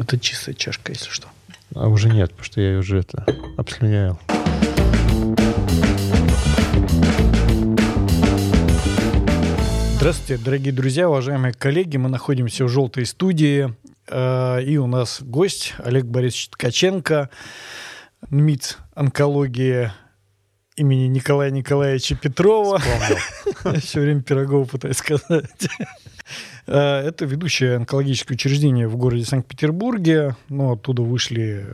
Это 0.00 0.16
чистая 0.16 0.54
чашка, 0.54 0.92
если 0.92 1.10
что. 1.10 1.26
А 1.74 1.88
уже 1.88 2.08
нет, 2.08 2.30
потому 2.30 2.44
что 2.44 2.60
я 2.60 2.68
ее 2.70 2.78
уже 2.78 2.98
это 2.98 3.26
обслюнял. 3.56 4.18
Здравствуйте, 9.96 10.42
дорогие 10.42 10.72
друзья, 10.72 11.08
уважаемые 11.08 11.52
коллеги. 11.52 11.96
Мы 11.96 12.08
находимся 12.08 12.64
в 12.64 12.68
желтой 12.68 13.06
студии. 13.06 13.74
Э, 14.06 14.62
и 14.62 14.76
у 14.76 14.86
нас 14.86 15.20
гость 15.20 15.74
Олег 15.78 16.04
Борисович 16.04 16.50
Ткаченко, 16.50 17.28
МИЦ 18.30 18.78
онкология 18.94 19.94
имени 20.78 21.06
Николая 21.08 21.50
Николаевича 21.50 22.14
Петрова. 22.16 22.80
Все 23.80 24.00
время 24.00 24.22
Пирогова 24.22 24.64
пытаюсь 24.64 24.96
сказать. 24.96 25.68
Э, 26.66 27.00
это 27.00 27.24
ведущее 27.24 27.76
онкологическое 27.76 28.36
учреждение 28.36 28.88
в 28.88 28.96
городе 28.96 29.24
Санкт-Петербурге. 29.24 30.36
Но 30.48 30.72
оттуда 30.72 31.02
вышли, 31.02 31.66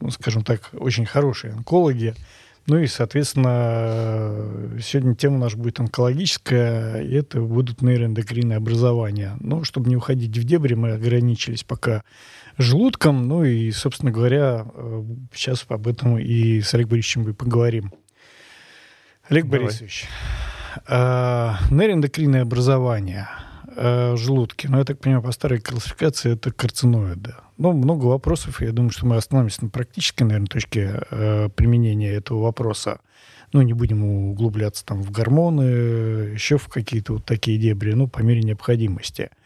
ну, 0.00 0.10
скажем 0.10 0.44
так, 0.44 0.70
очень 0.72 1.06
хорошие 1.06 1.52
онкологи. 1.52 2.14
Ну 2.66 2.78
и, 2.78 2.86
соответственно, 2.86 4.78
сегодня 4.80 5.16
тема 5.16 5.38
наша 5.38 5.56
будет 5.56 5.80
онкологическая, 5.80 7.02
и 7.02 7.12
это 7.12 7.40
будут 7.40 7.82
нейроэндокринные 7.82 8.56
образования. 8.56 9.36
Но 9.40 9.64
чтобы 9.64 9.88
не 9.88 9.96
уходить 9.96 10.36
в 10.36 10.44
дебри, 10.44 10.74
мы 10.74 10.92
ограничились 10.92 11.64
пока 11.64 12.04
желудком. 12.58 13.26
Ну 13.26 13.42
и, 13.44 13.72
собственно 13.72 14.12
говоря, 14.12 14.64
сейчас 15.34 15.64
об 15.68 15.88
этом 15.88 16.18
и 16.18 16.60
с 16.60 16.72
Олегом 16.74 16.90
Борисовичем 16.90 17.22
мы 17.22 17.34
поговорим. 17.34 17.92
Олег 19.28 19.46
Давай. 19.46 19.60
Борисович, 19.60 20.06
э, 20.88 21.52
нейроэндокринное 21.70 22.42
образование– 22.42 23.28
э, 23.76 24.16
желудке. 24.16 24.68
Но 24.68 24.78
я 24.78 24.84
так 24.84 24.98
понимаю, 24.98 25.22
по 25.22 25.32
старой 25.32 25.60
классификации 25.60 26.32
это 26.32 26.52
карциноиды. 26.52 27.34
Ну, 27.58 27.72
много 27.72 28.06
вопросов. 28.06 28.60
Я 28.60 28.72
думаю, 28.72 28.90
что 28.90 29.06
мы 29.06 29.16
остановимся 29.16 29.64
на 29.64 29.70
практической, 29.70 30.24
наверное, 30.24 30.46
точке 30.46 31.02
э, 31.10 31.48
применения 31.54 32.10
этого 32.10 32.42
вопроса. 32.42 33.00
Ну, 33.52 33.62
не 33.62 33.74
будем 33.74 34.02
углубляться 34.04 34.84
там 34.84 35.02
в 35.02 35.10
гормоны, 35.10 35.62
еще 36.32 36.56
в 36.56 36.68
какие-то 36.68 37.14
вот 37.14 37.24
такие 37.26 37.58
дебри, 37.58 37.92
ну, 37.92 38.08
по 38.08 38.20
мере 38.20 38.42
необходимости. 38.42 39.30
Э, 39.30 39.36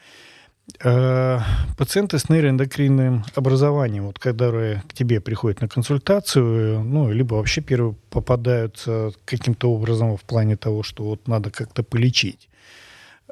пациенты 0.80 2.18
с 2.18 2.28
нейроэндокринным 2.28 3.24
образованием, 3.34 4.06
вот, 4.06 4.18
которые 4.18 4.82
к 4.88 4.94
тебе 4.94 5.20
приходят 5.20 5.60
на 5.60 5.68
консультацию, 5.68 6.82
ну, 6.82 7.10
либо 7.12 7.34
вообще 7.34 7.60
первые 7.60 7.94
попадаются 8.10 9.12
каким-то 9.24 9.70
образом 9.70 10.16
в 10.16 10.22
плане 10.22 10.56
того, 10.56 10.82
что 10.82 11.04
вот 11.04 11.28
надо 11.28 11.50
как-то 11.50 11.82
полечить. 11.82 12.48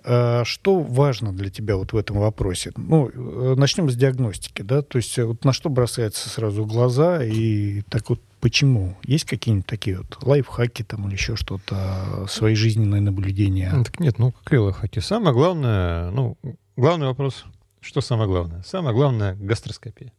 А 0.06 0.44
что 0.44 0.80
важно 0.80 1.32
для 1.32 1.48
тебя 1.48 1.76
вот 1.76 1.92
в 1.92 1.96
этом 1.96 2.18
вопросе? 2.18 2.72
Ну, 2.76 3.08
э, 3.08 3.54
начнем 3.56 3.88
с 3.88 3.96
диагностики, 3.96 4.60
да, 4.60 4.82
то 4.82 4.98
есть 4.98 5.18
э, 5.18 5.24
вот 5.24 5.44
на 5.44 5.52
что 5.52 5.70
бросается 5.70 6.28
сразу 6.28 6.66
глаза 6.66 7.24
и 7.24 7.80
так 7.88 8.10
вот 8.10 8.20
почему? 8.40 8.96
Есть 9.04 9.24
какие-нибудь 9.24 9.66
такие 9.66 9.98
вот 9.98 10.22
лайфхаки 10.22 10.82
там 10.82 11.06
или 11.06 11.14
еще 11.14 11.36
что-то, 11.36 12.26
свои 12.28 12.54
жизненные 12.54 13.00
наблюдения? 13.00 13.72
Так 13.84 13.98
нет, 13.98 14.18
ну 14.18 14.34
какие 14.44 14.58
лайфхаки? 14.58 14.98
Самое 14.98 15.32
главное, 15.32 16.10
ну, 16.10 16.36
главный 16.76 17.06
вопрос, 17.06 17.44
что 17.80 18.00
самое 18.00 18.28
главное? 18.28 18.62
Самое 18.62 18.94
главное— 18.94 19.34
гастроскопия. 19.40 20.12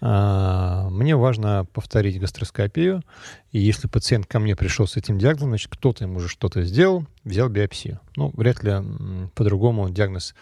А, 0.00 0.88
мне 0.90 1.16
важно 1.16 1.66
повторить 1.72 2.18
гастроскопию, 2.18 3.02
и 3.52 3.58
если 3.58 3.88
пациент 3.88 4.26
ко 4.26 4.38
мне 4.38 4.56
пришел 4.56 4.86
с 4.86 4.96
этим 4.96 5.18
диагнозом, 5.18 5.50
значит, 5.50 5.70
кто-то 5.70 6.04
ему 6.04 6.16
уже 6.16 6.28
что-то 6.28 6.62
сделал, 6.62 7.06
взял 7.24 7.48
биопсию. 7.48 8.00
Ну, 8.16 8.32
вряд 8.36 8.62
ли 8.62 8.72
по-другому 9.34 9.90
диагноз 9.90 10.34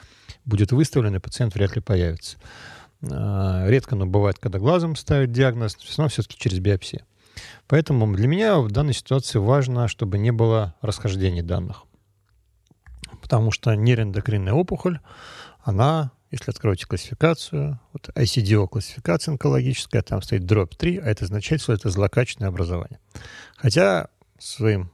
будет 0.45 0.73
выставлен, 0.73 1.17
и 1.17 1.19
пациент 1.19 1.55
вряд 1.55 1.75
ли 1.75 1.83
появится. 1.83 2.39
А, 3.11 3.67
редко, 3.69 3.97
но 3.97 4.07
бывает, 4.07 4.39
когда 4.39 4.59
глазом 4.59 4.97
ставят 4.97 5.33
диагноз, 5.33 5.75
в 5.75 5.91
основном 5.91 6.11
все-таки 6.11 6.39
через 6.39 6.61
биопсию. 6.61 7.03
Поэтому 7.67 8.13
для 8.15 8.27
меня 8.27 8.59
в 8.59 8.71
данной 8.71 8.95
ситуации 8.95 9.39
важно, 9.39 9.89
чтобы 9.89 10.19
не 10.19 10.33
было 10.33 10.75
расхождений 10.81 11.43
данных. 11.43 11.85
Потому 13.29 13.51
что 13.51 13.75
нейроэндокринная 13.75 14.55
опухоль, 14.55 15.01
она 15.63 16.13
если 16.31 16.51
откроете 16.51 16.87
классификацию, 16.87 17.79
вот 17.93 18.09
ICDO 18.15 18.69
классификация 18.69 19.33
онкологическая, 19.33 20.03
там 20.03 20.21
стоит 20.23 20.45
дробь 20.45 20.75
3, 20.75 20.99
а 20.99 21.07
это 21.07 21.25
означает, 21.25 21.63
что 21.63 21.73
это 21.73 21.89
злокачественное 21.91 22.51
образование. 22.51 23.01
Хотя 23.57 24.09
своим 24.39 24.91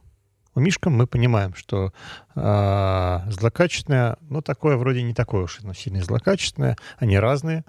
умишкам 0.53 0.93
мы 0.93 1.07
понимаем, 1.07 1.53
что 1.53 1.93
э, 2.35 3.19
злокачественное, 3.29 4.17
ну, 4.21 4.41
такое 4.41 4.77
вроде 4.77 5.03
не 5.03 5.13
такое 5.13 5.43
уж 5.43 5.59
но 5.61 5.73
сильно 5.73 6.01
злокачественное, 6.01 6.77
они 6.97 7.19
разные, 7.19 7.65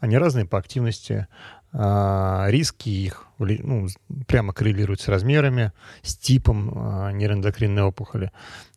они 0.00 0.16
разные 0.16 0.46
по 0.46 0.58
активности, 0.58 1.26
риски 1.72 2.90
их 2.90 3.26
ну, 3.38 3.88
прямо 4.26 4.52
коррелируют 4.52 5.00
с 5.00 5.08
размерами, 5.08 5.72
с 6.02 6.16
типом 6.16 6.70
э, 6.70 7.12
нейроэндокринной 7.12 7.82
опухоли. 7.82 8.30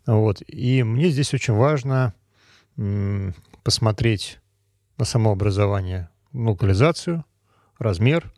Вот. 0.06 0.42
И 0.48 0.84
мне 0.84 1.10
здесь 1.10 1.34
очень 1.34 1.54
важно 1.54 2.14
посмотреть 3.64 4.40
на 4.98 5.06
само 5.06 5.32
образование, 5.32 6.10
локализацию, 6.34 7.26
размер 7.80 8.34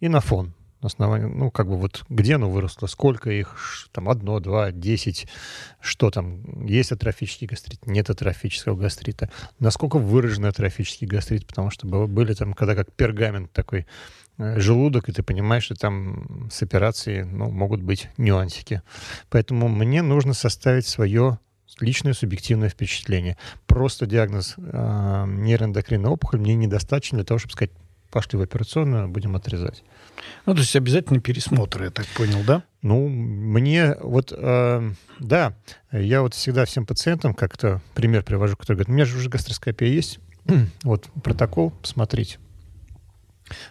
и 0.00 0.08
на 0.08 0.20
фон. 0.20 0.54
На 0.82 0.88
основании, 0.88 1.26
ну, 1.26 1.50
как 1.52 1.68
бы 1.68 1.76
вот 1.78 2.04
где 2.08 2.34
оно 2.34 2.50
выросло, 2.50 2.88
сколько 2.88 3.30
их, 3.30 3.56
там, 3.92 4.08
одно, 4.08 4.40
два, 4.40 4.72
десять, 4.72 5.28
что 5.80 6.10
там, 6.10 6.66
есть 6.66 6.90
атрофический 6.90 7.46
гастрит, 7.46 7.86
нет 7.86 8.10
атрофического 8.10 8.76
гастрита, 8.76 9.30
насколько 9.60 9.98
выражен 9.98 10.44
атрофический 10.44 11.06
гастрит, 11.06 11.46
потому 11.46 11.70
что 11.70 11.86
были 11.86 12.34
там, 12.34 12.52
когда 12.52 12.74
как 12.74 12.92
пергамент 12.92 13.52
такой, 13.52 13.86
э, 14.38 14.58
желудок, 14.58 15.08
и 15.08 15.12
ты 15.12 15.22
понимаешь, 15.22 15.62
что 15.62 15.76
там 15.76 16.48
с 16.50 16.62
операцией 16.62 17.22
ну, 17.22 17.48
могут 17.48 17.80
быть 17.80 18.08
нюансики. 18.16 18.82
Поэтому 19.30 19.68
мне 19.68 20.02
нужно 20.02 20.34
составить 20.34 20.88
свое 20.88 21.38
личное 21.80 22.12
субъективное 22.12 22.68
впечатление. 22.68 23.36
Просто 23.66 24.06
диагноз 24.06 24.54
э, 24.56 25.24
нейроэндокринная 25.28 26.10
опухоль 26.10 26.40
мне 26.40 26.54
недостаточно 26.54 27.18
для 27.18 27.24
того, 27.24 27.38
чтобы 27.38 27.52
сказать, 27.52 27.72
пошли 28.12 28.38
в 28.38 28.42
операционную, 28.42 29.08
будем 29.08 29.34
отрезать. 29.34 29.82
Ну, 30.46 30.54
то 30.54 30.60
есть 30.60 30.76
обязательно 30.76 31.20
пересмотр, 31.20 31.82
я 31.82 31.90
так 31.90 32.06
понял, 32.08 32.44
да? 32.46 32.62
Ну, 32.82 33.08
мне 33.08 33.96
вот, 34.00 34.32
э, 34.36 34.90
да, 35.18 35.54
я 35.90 36.22
вот 36.22 36.34
всегда 36.34 36.64
всем 36.64 36.86
пациентам 36.86 37.34
как-то 37.34 37.80
пример 37.94 38.22
привожу, 38.22 38.56
который 38.56 38.76
говорит, 38.76 38.90
у 38.90 38.92
меня 38.92 39.04
же 39.04 39.16
уже 39.16 39.28
гастроскопия 39.28 39.88
есть, 39.88 40.20
вот 40.82 41.08
протокол, 41.24 41.70
посмотрите. 41.70 42.38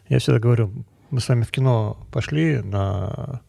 Я 0.09 0.19
всегда 0.19 0.39
говорю, 0.39 0.85
мы 1.09 1.21
с 1.21 1.29
вами 1.29 1.43
в 1.43 1.51
кино 1.51 1.97
пошли 2.11 2.61
на 2.61 3.41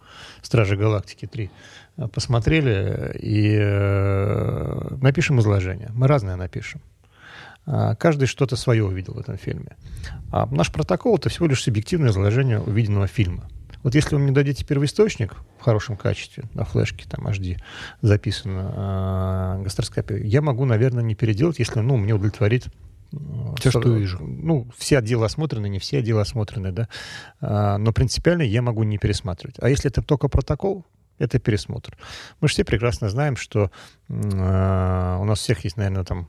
«Стражи 0.42 0.76
Галактики 0.76 1.24
3», 1.24 1.50
Э, 1.96 2.08
посмотрели 2.08 3.16
и 3.18 3.56
э, 3.60 4.96
напишем 5.00 5.40
изложение. 5.40 5.90
Мы 5.94 6.06
разное 6.06 6.36
напишем. 6.36 6.80
А, 7.64 7.94
каждый 7.94 8.26
что-то 8.26 8.56
свое 8.56 8.84
увидел 8.84 9.14
в 9.14 9.18
этом 9.18 9.36
фильме. 9.36 9.76
А 10.30 10.46
наш 10.46 10.72
протокол— 10.72 11.16
это 11.18 11.28
всего 11.28 11.46
лишь 11.46 11.62
субъективное 11.62 12.10
изложение 12.10 12.60
увиденного 12.60 13.06
фильма. 13.06 13.48
Вот 13.82 13.94
если 13.94 14.14
вы 14.14 14.20
мне 14.20 14.32
дадите 14.32 14.64
первоисточник 14.64 15.34
в 15.58 15.62
хорошем 15.62 15.96
качестве, 15.96 16.44
на 16.54 16.64
флешке, 16.64 17.04
там, 17.08 17.26
HD, 17.26 17.58
записано 18.00 19.58
э, 19.58 19.62
гастроскопию, 19.64 20.24
я 20.26 20.40
могу, 20.40 20.64
наверное, 20.64 21.02
не 21.02 21.14
переделать, 21.14 21.58
если, 21.58 21.80
ну, 21.80 21.96
мне 21.96 22.14
удовлетворит 22.14 22.66
э, 23.12 23.16
все, 23.58 23.70
что 23.70 23.80
вижу. 23.80 24.18
Ну, 24.20 24.68
все 24.76 24.98
отделы 24.98 25.26
осмотрены, 25.26 25.68
не 25.68 25.80
все 25.80 25.98
отделы 25.98 26.20
осмотрены, 26.20 26.70
да. 26.70 26.88
А, 27.40 27.78
но 27.78 27.92
принципиально 27.92 28.42
я 28.42 28.62
могу 28.62 28.84
не 28.84 28.98
пересматривать. 28.98 29.56
А 29.60 29.68
если 29.68 29.90
это 29.90 30.00
только 30.00 30.28
протокол, 30.28 30.86
это 31.18 31.38
пересмотр. 31.40 31.96
Мы 32.40 32.48
же 32.48 32.54
все 32.54 32.64
прекрасно 32.64 33.08
знаем, 33.08 33.36
что 33.36 33.70
э, 34.08 34.12
у 34.12 35.24
нас 35.24 35.40
всех 35.40 35.64
есть, 35.64 35.76
наверное, 35.76 36.04
там 36.04 36.28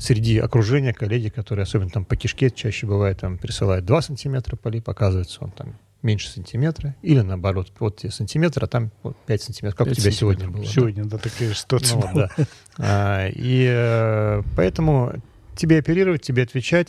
среди 0.00 0.38
окружения 0.38 0.92
коллеги, 0.92 1.28
которые 1.28 1.64
особенно 1.64 1.90
там 1.90 2.04
по 2.04 2.16
кишке 2.16 2.50
чаще 2.50 2.86
бывает, 2.86 3.20
там 3.20 3.38
присылают 3.38 3.84
2 3.84 4.02
сантиметра 4.02 4.56
полип, 4.56 4.84
показывается 4.84 5.44
он 5.44 5.50
там 5.50 5.78
меньше 6.02 6.30
сантиметра, 6.30 6.96
или 7.02 7.20
наоборот, 7.20 7.70
вот 7.78 7.98
тебе 7.98 8.10
сантиметр, 8.10 8.64
а 8.64 8.66
там 8.66 8.90
вот 9.02 9.16
5 9.26 9.42
сантиметров, 9.42 9.78
как 9.78 9.88
у 9.88 9.94
тебя 9.94 10.10
сегодня 10.10 10.48
было. 10.48 10.64
Сегодня, 10.64 11.04
да, 11.04 11.10
да 11.10 11.18
такая 11.18 11.52
ситуация 11.52 11.98
ну, 11.98 12.08
да. 12.14 12.30
а, 12.78 13.28
И 13.28 13.66
э, 13.70 14.42
поэтому 14.56 15.12
тебе 15.56 15.78
оперировать, 15.78 16.22
тебе 16.22 16.44
отвечать, 16.44 16.88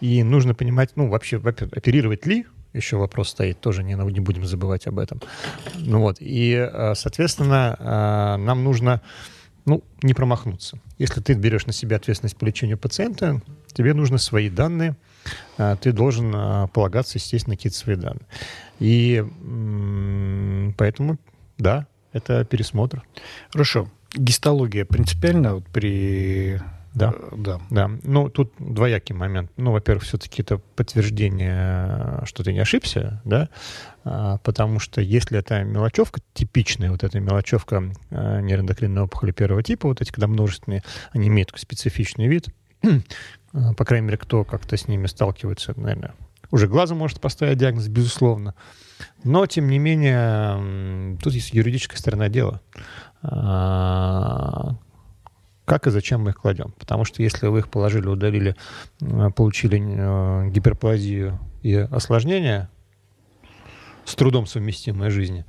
и 0.00 0.22
нужно 0.22 0.54
понимать, 0.54 0.90
ну, 0.94 1.08
вообще, 1.08 1.38
оперировать 1.38 2.24
ли, 2.26 2.46
еще 2.72 2.96
вопрос 2.96 3.30
стоит, 3.30 3.60
тоже 3.60 3.82
не, 3.82 3.94
не 3.94 4.20
будем 4.20 4.46
забывать 4.46 4.86
об 4.86 5.00
этом. 5.00 5.20
Ну 5.74 6.00
вот, 6.00 6.18
и, 6.20 6.52
э, 6.52 6.94
соответственно, 6.94 7.76
э, 7.78 8.36
нам 8.40 8.62
нужно 8.62 9.02
ну, 9.64 9.82
не 10.02 10.14
промахнуться. 10.14 10.78
Если 10.98 11.20
ты 11.20 11.34
берешь 11.34 11.66
на 11.66 11.72
себя 11.72 11.96
ответственность 11.96 12.36
по 12.36 12.44
лечению 12.44 12.78
пациента, 12.78 13.40
тебе 13.72 13.94
нужны 13.94 14.18
свои 14.18 14.50
данные, 14.50 14.96
э, 15.58 15.76
ты 15.80 15.92
должен 15.92 16.68
полагаться, 16.68 17.18
естественно, 17.18 17.52
на 17.52 17.56
какие-то 17.56 17.78
свои 17.78 17.96
данные. 17.96 18.26
И 18.78 19.24
поэтому, 20.76 21.18
да, 21.58 21.86
это 22.12 22.44
пересмотр. 22.44 23.02
Хорошо. 23.50 23.88
Гистология 24.14 24.84
принципиально 24.84 25.54
вот 25.54 25.66
при 25.68 26.60
Да, 26.94 27.14
да. 27.32 27.60
да. 27.70 27.90
Ну, 28.02 28.28
тут 28.28 28.52
двоякий 28.58 29.14
момент. 29.14 29.50
Ну, 29.56 29.72
во-первых, 29.72 30.04
все-таки 30.04 30.42
это 30.42 30.58
подтверждение, 30.58 32.20
что 32.24 32.44
ты 32.44 32.52
не 32.52 32.58
ошибся, 32.58 33.22
да, 33.24 33.48
а, 34.04 34.38
потому 34.38 34.78
что 34.78 35.00
если 35.00 35.38
это 35.38 35.62
мелочевка, 35.64 36.20
типичная 36.34 36.90
вот 36.90 37.02
эта 37.02 37.18
мелочевка 37.20 37.92
э, 38.10 38.40
нейроэндокринной 38.42 39.02
опухоли 39.02 39.32
первого 39.32 39.62
типа, 39.62 39.88
вот 39.88 40.00
эти, 40.00 40.10
когда 40.10 40.26
множественные, 40.26 40.82
они 41.12 41.28
имеют 41.28 41.52
специфичный 41.56 42.28
вид, 42.28 42.48
э, 42.82 43.00
по 43.76 43.84
крайней 43.84 44.06
мере, 44.06 44.18
кто 44.18 44.44
как-то 44.44 44.76
с 44.76 44.86
ними 44.86 45.06
сталкивается, 45.06 45.72
наверное, 45.76 46.14
уже 46.50 46.68
глазом 46.68 46.98
может 46.98 47.20
поставить 47.20 47.56
диагноз, 47.56 47.88
безусловно. 47.88 48.54
Но, 49.24 49.46
тем 49.46 49.68
не 49.68 49.78
менее, 49.78 51.16
тут 51.22 51.32
есть 51.32 51.54
юридическая 51.54 51.98
сторона 51.98 52.28
дела. 52.28 52.60
Как 55.72 55.86
и 55.86 55.90
зачем 55.90 56.20
мы 56.20 56.32
их 56.32 56.36
кладем? 56.36 56.74
Потому 56.78 57.06
что 57.06 57.22
если 57.22 57.46
вы 57.46 57.60
их 57.60 57.70
положили, 57.70 58.06
удалили, 58.06 58.56
э, 59.00 59.30
получили 59.34 59.80
э, 59.82 60.50
гиперплазию 60.50 61.38
и 61.62 61.74
осложнения, 61.76 62.68
с 64.04 64.14
трудом 64.14 64.44
совместимой 64.44 65.08
жизни, 65.08 65.46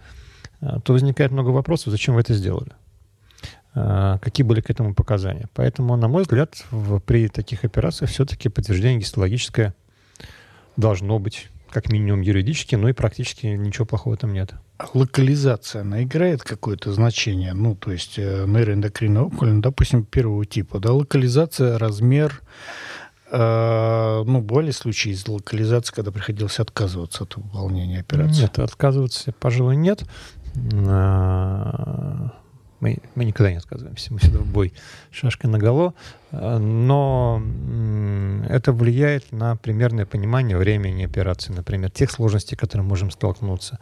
э, 0.61 0.79
то 0.81 0.93
возникает 0.93 1.33
много 1.33 1.49
вопросов, 1.49 1.91
зачем 1.91 2.15
вы 2.15 2.21
это 2.21 2.33
сделали? 2.35 2.71
Какие 3.73 4.45
были 4.45 4.61
к 4.61 4.69
этому 4.69 4.93
показания? 4.93 5.49
Поэтому, 5.55 5.97
на 5.97 6.07
мой 6.07 6.21
взгляд, 6.21 6.55
при 7.05 7.27
таких 7.27 7.65
операциях 7.65 8.09
все-таки 8.09 8.47
подтверждение 8.47 8.99
гистологическое 8.99 9.75
должно 10.77 11.19
быть 11.19 11.49
как 11.73 11.91
минимум 11.91 12.21
юридически, 12.21 12.75
но 12.75 12.89
и 12.89 12.93
практически 12.93 13.47
ничего 13.47 13.85
плохого 13.85 14.15
там 14.15 14.31
нет. 14.33 14.53
А 14.77 14.85
локализация, 14.93 15.81
она 15.81 16.03
играет 16.03 16.43
какое-то 16.43 16.93
значение? 16.93 17.53
Ну, 17.53 17.75
то 17.75 17.91
есть 17.91 18.17
э, 18.17 18.45
нейроэндокринная 18.45 19.23
опухоль, 19.23 19.59
допустим, 19.59 20.05
первого 20.05 20.45
типа, 20.45 20.79
да, 20.79 20.93
локализация, 20.93 21.77
размер, 21.77 22.41
э, 23.31 24.23
ну, 24.25 24.41
бывали 24.41 24.71
случаи 24.71 25.11
из 25.11 25.27
локализации, 25.27 25.93
когда 25.93 26.11
приходилось 26.11 26.59
отказываться 26.59 27.23
от 27.23 27.35
выполнения 27.35 27.99
операции? 27.99 28.41
Нет, 28.41 28.59
отказываться, 28.59 29.33
пожалуй, 29.39 29.75
нет. 29.75 30.03
А, 30.87 32.32
мы, 32.83 32.97
мы 33.15 33.23
никогда 33.23 33.49
не 33.49 33.57
отказываемся, 33.57 34.11
мы 34.11 34.19
всегда 34.19 34.39
в 34.39 34.45
бой 34.45 34.73
шашкой 35.09 35.49
наголо, 35.49 35.93
но 36.31 37.41
это 38.49 38.73
влияет 38.73 39.31
на 39.31 39.55
примерное 39.55 40.05
понимание 40.05 40.57
времени 40.57 41.05
операции, 41.05 41.53
например, 41.53 41.91
тех 41.91 42.11
сложностей, 42.11 42.57
с 42.57 42.59
которыми 42.59 42.87
можем 42.87 43.09
столкнуться. 43.09 43.79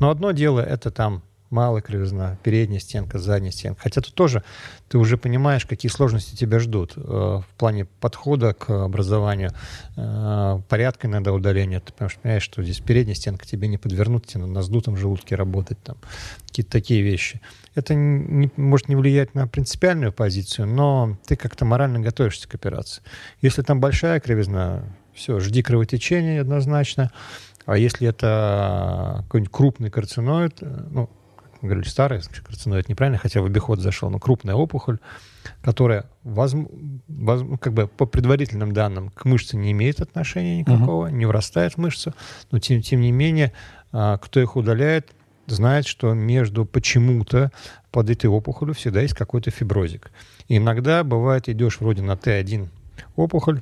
Но 0.00 0.10
одно 0.10 0.32
дело— 0.32 0.60
это 0.74 0.90
там 0.90 1.22
малая 1.50 1.82
кривизна, 1.82 2.38
передняя 2.42 2.80
стенка, 2.80 3.18
задняя 3.18 3.52
стенка. 3.52 3.82
Хотя 3.82 4.00
тут 4.00 4.14
тоже 4.14 4.42
ты 4.88 4.98
уже 4.98 5.16
понимаешь, 5.18 5.66
какие 5.66 5.90
сложности 5.90 6.34
тебя 6.34 6.58
ждут 6.58 6.94
э, 6.96 7.00
в 7.00 7.46
плане 7.58 7.84
подхода 7.84 8.54
к 8.54 8.70
образованию, 8.70 9.50
э, 9.96 10.60
порядка 10.68 11.08
иногда 11.08 11.32
удаления. 11.32 11.80
Ты 11.80 11.92
понимаешь, 11.92 12.42
что 12.42 12.62
здесь 12.62 12.80
передняя 12.80 13.14
стенка 13.14 13.46
тебе 13.46 13.68
не 13.68 13.78
подвернут, 13.78 14.26
тебе 14.26 14.46
на 14.46 14.62
сдутом 14.62 14.96
желудке 14.96 15.34
работать, 15.34 15.82
там, 15.82 15.96
какие-то 16.46 16.70
такие 16.70 17.02
вещи. 17.02 17.40
Это 17.74 17.94
не, 17.94 18.50
может 18.56 18.88
не 18.88 18.96
влиять 18.96 19.34
на 19.34 19.46
принципиальную 19.46 20.12
позицию, 20.12 20.68
но 20.68 21.18
ты 21.26 21.36
как-то 21.36 21.64
морально 21.64 22.00
готовишься 22.00 22.48
к 22.48 22.54
операции. 22.54 23.02
Если 23.42 23.62
там 23.62 23.80
большая 23.80 24.20
кривизна, 24.20 24.84
все, 25.14 25.40
жди 25.40 25.62
кровотечения 25.62 26.40
однозначно. 26.40 27.10
А 27.66 27.76
если 27.76 28.08
это 28.08 29.18
какой-нибудь 29.24 29.52
крупный 29.52 29.90
карциноид, 29.90 30.56
э, 30.60 31.06
ну, 31.62 31.68
говорили, 31.68 31.88
старый 31.88 32.20
карциноид 32.46 32.88
неправильно, 32.88 33.18
хотя 33.18 33.42
в 33.42 33.44
обиход 33.44 33.80
зашел, 33.80 34.10
но 34.10 34.18
крупная 34.18 34.54
опухоль, 34.54 34.98
которая, 35.62 36.06
воз, 36.22 36.54
воз, 37.08 37.42
ну, 37.42 37.58
как 37.58 37.72
бы 37.74 37.86
по 37.86 38.06
предварительным 38.06 38.72
данным, 38.72 39.10
к 39.10 39.24
мышце 39.24 39.56
не 39.56 39.72
имеет 39.72 40.00
отношения 40.00 40.60
никакого, 40.60 41.08
uh-huh. 41.08 41.12
не 41.12 41.26
врастает 41.26 41.74
в 41.74 41.78
мышцу, 41.78 42.14
но 42.50 42.58
тем, 42.58 42.82
тем 42.82 43.00
не 43.00 43.12
менее, 43.12 43.52
а, 43.92 44.18
кто 44.18 44.40
их 44.40 44.56
удаляет, 44.56 45.12
знает, 45.46 45.86
что 45.86 46.14
между 46.14 46.64
почему-то 46.64 47.50
под 47.90 48.08
этой 48.08 48.26
опухолью 48.26 48.74
всегда 48.74 49.00
есть 49.02 49.14
какой-то 49.14 49.50
фиброзик. 49.50 50.10
И 50.48 50.56
иногда 50.56 51.04
бывает, 51.04 51.48
идешь 51.48 51.80
вроде 51.80 52.02
на 52.02 52.12
Т1 52.12 52.68
опухоль, 53.16 53.60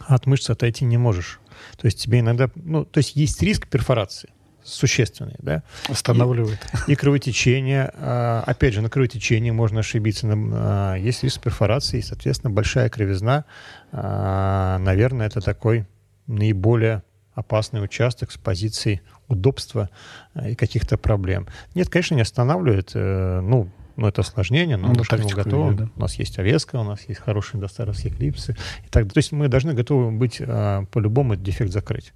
а 0.00 0.14
от 0.14 0.26
мышцы 0.26 0.50
отойти 0.50 0.84
не 0.84 0.96
можешь. 0.96 1.40
То 1.76 1.86
есть 1.86 2.00
тебе 2.00 2.20
иногда, 2.20 2.50
ну, 2.54 2.84
то 2.84 2.98
есть 2.98 3.16
есть 3.16 3.42
риск 3.42 3.68
перфорации 3.68 4.30
существенные, 4.64 5.36
да. 5.38 5.62
Останавливает. 5.88 6.58
И, 6.88 6.92
и 6.92 6.94
кровотечение. 6.94 7.90
А, 7.94 8.42
опять 8.46 8.74
же, 8.74 8.80
на 8.80 8.88
кровотечении 8.88 9.50
можно 9.50 9.80
ошибиться. 9.80 10.26
На, 10.26 10.96
есть 10.96 11.22
риск 11.22 11.40
перфорации, 11.40 11.98
и, 11.98 12.02
соответственно, 12.02 12.50
большая 12.50 12.88
кривизна. 12.88 13.44
А, 13.92 14.78
наверное, 14.78 15.26
это 15.26 15.40
такой 15.40 15.86
наиболее 16.26 17.02
опасный 17.34 17.84
участок 17.84 18.30
с 18.30 18.38
позиции 18.38 19.02
удобства 19.28 19.90
а, 20.34 20.48
и 20.48 20.54
каких-то 20.54 20.96
проблем. 20.96 21.46
Нет, 21.74 21.88
конечно, 21.90 22.14
не 22.14 22.22
останавливает. 22.22 22.92
Э, 22.94 23.40
ну, 23.40 23.68
но 23.96 24.08
это 24.08 24.22
осложнение, 24.22 24.76
но 24.76 24.88
ну, 24.88 24.94
мы 24.94 25.04
к 25.04 25.12
нему 25.12 25.28
готовы. 25.28 25.74
Да. 25.74 25.88
У 25.94 26.00
нас 26.00 26.14
есть 26.14 26.38
овеска, 26.38 26.76
у 26.76 26.84
нас 26.84 27.08
есть 27.08 27.20
хорошие 27.20 27.60
досторовские 27.60 28.12
клипсы. 28.12 28.56
И 28.84 28.88
так, 28.88 29.12
то 29.12 29.18
есть 29.18 29.30
мы 29.30 29.46
должны 29.48 29.72
готовы 29.72 30.10
быть 30.10 30.38
по-любому 30.38 31.34
этот 31.34 31.44
дефект 31.44 31.70
закрыть. 31.70 32.12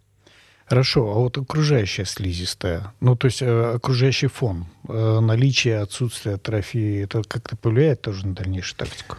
Хорошо, 0.68 1.10
а 1.10 1.14
вот 1.14 1.38
окружающая 1.38 2.04
слизистая, 2.04 2.92
ну 3.00 3.16
то 3.16 3.26
есть 3.26 3.40
э, 3.40 3.74
окружающий 3.76 4.26
фон, 4.26 4.66
э, 4.86 5.20
наличие, 5.20 5.78
отсутствие 5.78 6.34
атрофии, 6.34 7.04
это 7.04 7.22
как-то 7.22 7.56
повлияет 7.56 8.02
тоже 8.02 8.26
на 8.26 8.34
дальнейшую 8.34 8.76
тактику? 8.76 9.16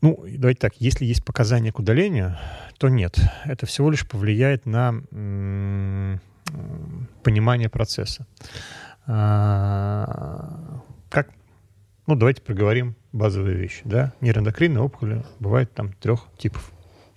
Ну, 0.00 0.24
давайте 0.26 0.60
так, 0.60 0.72
если 0.78 1.04
есть 1.04 1.24
показания 1.24 1.72
к 1.72 1.78
удалению, 1.78 2.36
то 2.78 2.88
нет. 2.88 3.18
Это 3.44 3.66
всего 3.66 3.90
лишь 3.90 4.08
повлияет 4.08 4.66
на 4.66 4.90
понимание 7.22 7.68
процесса. 7.68 8.26
А, 9.06 10.82
как, 11.08 11.30
ну, 12.06 12.16
давайте 12.16 12.42
проговорим 12.42 12.96
базовые 13.12 13.56
вещи, 13.56 13.82
да. 13.84 14.12
Нейроэндокринные 14.20 14.82
опухоли 14.82 15.24
бывают 15.38 15.72
там 15.72 15.92
трех 15.92 16.26
типов. 16.36 16.72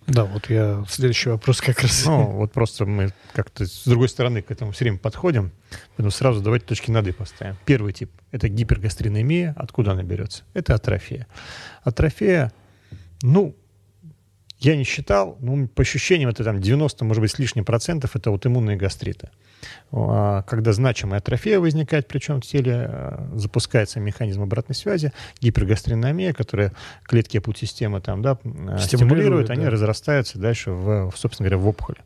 Да, 0.07 0.25
вот 0.25 0.49
я 0.49 0.85
следующий 0.87 1.29
вопрос 1.29 1.61
как 1.61 1.81
раз. 1.81 2.05
Ну, 2.05 2.31
вот 2.31 2.51
просто 2.51 2.85
мы 2.85 3.11
как-то 3.33 3.65
с 3.65 3.83
другой 3.85 4.07
стороны 4.07 4.41
к 4.41 4.51
этому 4.51 4.71
все 4.71 4.85
время 4.85 4.99
подходим, 4.99 5.51
поэтому 5.89 6.11
сразу 6.11 6.41
давайте 6.41 6.65
точки 6.65 6.91
над 6.91 7.07
«и» 7.07 7.11
поставим. 7.11 7.57
Первый 7.65 7.91
тип— 7.93 8.11
это 8.31 8.47
гипергастринемия. 8.47 9.55
Откуда 9.57 9.93
она 9.93 10.03
берется? 10.03 10.43
Это 10.53 10.75
атрофия. 10.75 11.27
Атрофия, 11.83 12.51
ну, 13.23 13.55
я 14.59 14.75
не 14.75 14.83
считал, 14.83 15.37
но 15.41 15.67
по 15.67 15.81
ощущениям 15.81 16.29
это 16.29 16.43
там 16.43 16.61
90, 16.61 17.03
может 17.05 17.21
быть, 17.21 17.31
с 17.31 17.39
лишним 17.39 17.65
процентов, 17.65 18.15
это 18.15 18.31
вот 18.31 18.45
иммунные 18.45 18.77
гастриты. 18.77 19.29
А, 19.91 20.43
когда 20.43 20.73
значимая 20.73 21.19
атрофия 21.19 21.59
возникает, 21.59 22.07
причем 22.07 22.41
в 22.41 22.45
теле 22.45 22.87
а, 22.87 23.29
запускается 23.35 23.99
механизм 23.99 24.41
обратной 24.41 24.75
связи, 24.75 25.11
гипергастриномия, 25.41 26.33
которая 26.33 26.73
клетки 27.03 27.39
путь 27.39 27.57
системы 27.57 28.01
там, 28.01 28.21
да, 28.21 28.37
стимулирует, 28.79 29.49
они 29.49 29.65
да. 29.65 29.71
разрастаются 29.71 30.39
дальше, 30.39 30.71
в, 30.71 31.11
собственно 31.15 31.49
говоря, 31.49 31.63
в 31.63 31.67
опухоли. 31.67 31.99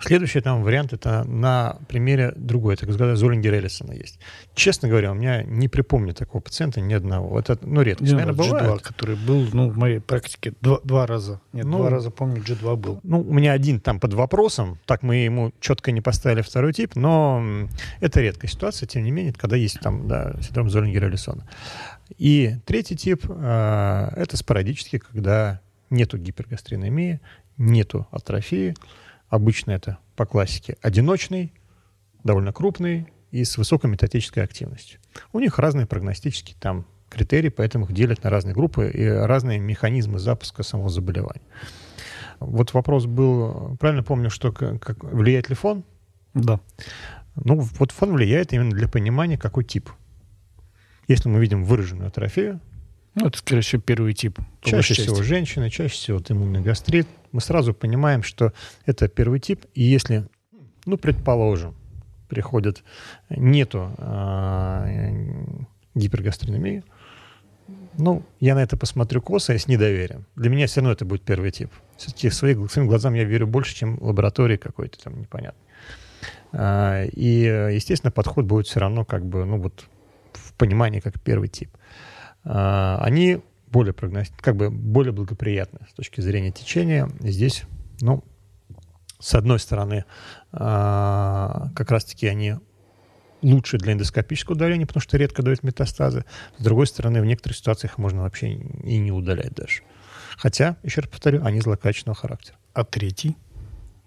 Следующий 0.00 0.40
там 0.40 0.62
вариант 0.62 0.92
это 0.92 1.24
на 1.24 1.78
примере 1.88 2.32
другой, 2.36 2.76
так 2.76 2.92
сказать, 2.92 3.16
Золингера 3.18 3.56
Эллисона 3.56 3.92
есть. 3.92 4.18
Честно 4.54 4.88
говоря, 4.88 5.12
у 5.12 5.14
меня 5.14 5.42
не 5.42 5.68
припомню 5.68 6.14
такого 6.14 6.40
пациента 6.40 6.80
ни 6.80 6.94
одного. 6.94 7.38
Это, 7.38 7.58
ну, 7.62 7.82
редкость, 7.82 8.12
наверное, 8.12 8.34
бывает. 8.34 8.80
G2, 8.80 8.82
который 8.82 9.16
был, 9.16 9.46
ну, 9.52 9.70
в 9.70 9.76
моей 9.76 10.00
практике 10.00 10.54
два, 10.60 10.80
два 10.84 11.06
раза. 11.06 11.40
Нет, 11.52 11.66
ну, 11.66 11.78
два 11.78 11.90
раза, 11.90 12.10
помню, 12.10 12.42
G2 12.42 12.76
был. 12.76 13.00
Ну, 13.02 13.20
у 13.20 13.32
меня 13.32 13.52
один 13.52 13.80
там 13.80 14.00
под 14.00 14.14
вопросом, 14.14 14.78
так 14.86 15.02
мы 15.02 15.16
ему 15.16 15.52
четко 15.60 15.92
не 15.92 16.00
поставили 16.00 16.42
второй 16.42 16.72
тип, 16.72 16.96
но 16.96 17.68
это 18.00 18.20
редкая 18.20 18.50
ситуация, 18.50 18.86
тем 18.86 19.04
не 19.04 19.10
менее, 19.10 19.32
когда 19.32 19.56
есть 19.56 19.80
там, 19.80 20.08
да, 20.08 20.34
синдром 20.42 20.70
Золингера 20.70 21.06
Эллисона. 21.06 21.46
И 22.16 22.56
третий 22.64 22.96
тип 22.96 23.26
э, 23.28 24.08
это 24.16 24.36
спорадически, 24.36 24.98
когда 24.98 25.60
нету 25.90 26.18
гипергастринемии, 26.18 27.20
нету 27.56 28.06
атрофии, 28.10 28.74
Обычно 29.28 29.72
это 29.72 29.98
по 30.16 30.26
классике 30.26 30.76
одиночный, 30.82 31.52
довольно 32.24 32.52
крупный 32.52 33.08
и 33.30 33.44
с 33.44 33.58
высокой 33.58 33.90
метатической 33.90 34.42
активностью. 34.42 35.00
У 35.32 35.40
них 35.40 35.58
разные 35.58 35.86
прогностические 35.86 36.56
там 36.58 36.86
критерии, 37.08 37.48
поэтому 37.48 37.84
их 37.86 37.92
делят 37.92 38.22
на 38.24 38.30
разные 38.30 38.54
группы 38.54 38.90
и 38.90 39.06
разные 39.06 39.58
механизмы 39.58 40.18
запуска 40.18 40.62
самого 40.62 40.88
заболевания. 40.88 41.42
Вот 42.40 42.72
вопрос 42.72 43.06
был, 43.06 43.76
правильно 43.78 44.02
помню, 44.02 44.30
что 44.30 44.52
как, 44.52 45.02
влияет 45.02 45.48
ли 45.48 45.54
фон? 45.54 45.84
Да. 46.34 46.60
Ну, 47.34 47.60
вот 47.60 47.92
фон 47.92 48.12
влияет 48.12 48.52
именно 48.52 48.70
для 48.70 48.88
понимания, 48.88 49.38
какой 49.38 49.64
тип. 49.64 49.90
Если 51.08 51.28
мы 51.28 51.40
видим 51.40 51.64
выраженную 51.64 52.08
атрофию, 52.08 52.60
ну, 53.14 53.26
это, 53.26 53.38
скорее 53.38 53.62
всего, 53.62 53.82
первый 53.82 54.14
тип. 54.14 54.38
Чаще 54.62 54.94
всего 54.94 55.22
женщины, 55.22 55.70
чаще 55.70 55.94
всего 55.94 56.18
вот 56.18 56.30
иммунный 56.30 56.60
гастрит. 56.60 57.08
Мы 57.32 57.40
сразу 57.40 57.74
понимаем, 57.74 58.22
что 58.22 58.52
это 58.86 59.08
первый 59.08 59.40
тип. 59.40 59.64
И 59.74 59.82
если, 59.82 60.26
ну, 60.86 60.96
предположим, 60.96 61.74
приходит, 62.28 62.84
нету 63.30 63.90
э, 63.98 65.44
гипергастриномии, 65.94 66.82
Ну, 67.98 68.22
я 68.40 68.54
на 68.54 68.62
это 68.62 68.76
посмотрю 68.76 69.20
косо 69.20 69.54
и 69.54 69.58
с 69.58 69.66
недоверием. 69.66 70.24
Для 70.36 70.50
меня 70.50 70.66
все 70.66 70.80
равно 70.80 70.92
это 70.92 71.04
будет 71.04 71.22
первый 71.22 71.50
тип. 71.50 71.70
Все-таки 71.96 72.30
своим, 72.30 72.68
своим 72.68 72.88
глазам 72.88 73.14
я 73.14 73.24
верю 73.24 73.46
больше, 73.46 73.74
чем 73.74 73.98
лаборатории 74.00 74.56
какой-то 74.56 75.02
там 75.02 75.18
непонятный. 75.20 75.64
А, 76.52 77.04
и, 77.04 77.42
естественно, 77.74 78.10
подход 78.10 78.44
будет 78.44 78.66
все 78.66 78.80
равно 78.80 79.04
как 79.04 79.24
бы, 79.24 79.44
ну 79.44 79.58
вот, 79.60 79.84
в 80.32 80.52
понимании 80.54 81.00
как 81.00 81.20
первый 81.20 81.48
тип. 81.48 81.70
А, 82.44 82.98
они 83.02 83.40
более 83.70 83.92
прогноз... 83.92 84.28
как 84.40 84.56
бы 84.56 84.70
более 84.70 85.12
благоприятны 85.12 85.80
с 85.90 85.94
точки 85.94 86.20
зрения 86.20 86.52
течения. 86.52 87.08
Здесь, 87.20 87.64
ну, 88.00 88.24
с 89.18 89.34
одной 89.34 89.58
стороны, 89.58 90.04
а, 90.52 91.70
как 91.74 91.90
раз-таки 91.90 92.26
они 92.26 92.54
лучше 93.42 93.78
для 93.78 93.92
эндоскопического 93.92 94.54
удаления, 94.54 94.86
потому 94.86 95.02
что 95.02 95.16
редко 95.16 95.42
дают 95.42 95.62
метастазы. 95.62 96.24
С 96.58 96.62
другой 96.62 96.86
стороны, 96.86 97.20
в 97.20 97.26
некоторых 97.26 97.56
ситуациях 97.56 97.98
можно 97.98 98.22
вообще 98.22 98.52
и 98.52 98.98
не 98.98 99.12
удалять 99.12 99.54
даже. 99.54 99.82
Хотя, 100.36 100.76
еще 100.82 101.00
раз 101.00 101.10
повторю, 101.10 101.44
они 101.44 101.60
злокачественного 101.60 102.16
характера. 102.16 102.56
А 102.74 102.84
третий 102.84 103.36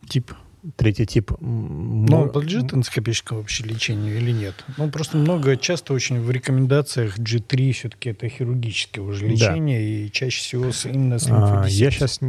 тип 0.10 0.34
третий 0.76 1.06
тип. 1.06 1.32
Но 1.40 2.24
он 2.24 2.30
подлежит 2.30 2.74
эндоскопическому 2.74 3.42
вообще 3.42 3.64
лечению 3.64 4.18
или 4.18 4.32
нет? 4.32 4.54
Ну, 4.78 4.90
просто 4.90 5.18
много, 5.18 5.58
часто 5.58 5.94
очень 5.94 6.20
в 6.20 6.30
рекомендациях 6.32 7.18
G3 7.18 7.72
все-таки 7.72 8.10
это 8.10 8.30
хирургическое 8.30 9.04
уже 9.04 9.28
лечение, 9.28 9.80
да. 9.80 9.86
и 10.08 10.12
чаще 10.12 10.40
всего 10.40 10.72
с, 10.72 10.86
именно 10.86 11.20
с 11.20 11.28
а, 11.30 11.66
Я 11.68 11.92
сейчас... 11.92 12.20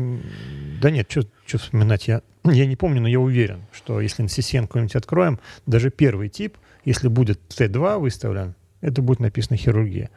Да 0.80 0.90
нет, 0.90 1.10
что 1.10 1.58
вспоминать, 1.58 2.08
я, 2.08 2.22
я 2.44 2.66
не 2.66 2.76
помню, 2.76 3.00
но 3.00 3.08
я 3.08 3.20
уверен, 3.20 3.62
что 3.72 4.00
если 4.00 4.24
NCCN 4.24 4.62
какой-нибудь 4.62 4.96
откроем, 4.96 5.38
даже 5.66 5.90
первый 5.90 6.28
тип, 6.28 6.56
если 6.84 7.08
будет 7.08 7.40
Т2 7.48 7.98
выставлен, 7.98 8.54
это 8.80 9.02
будет 9.02 9.20
написано 9.20 9.56
хирургия. 9.56 10.10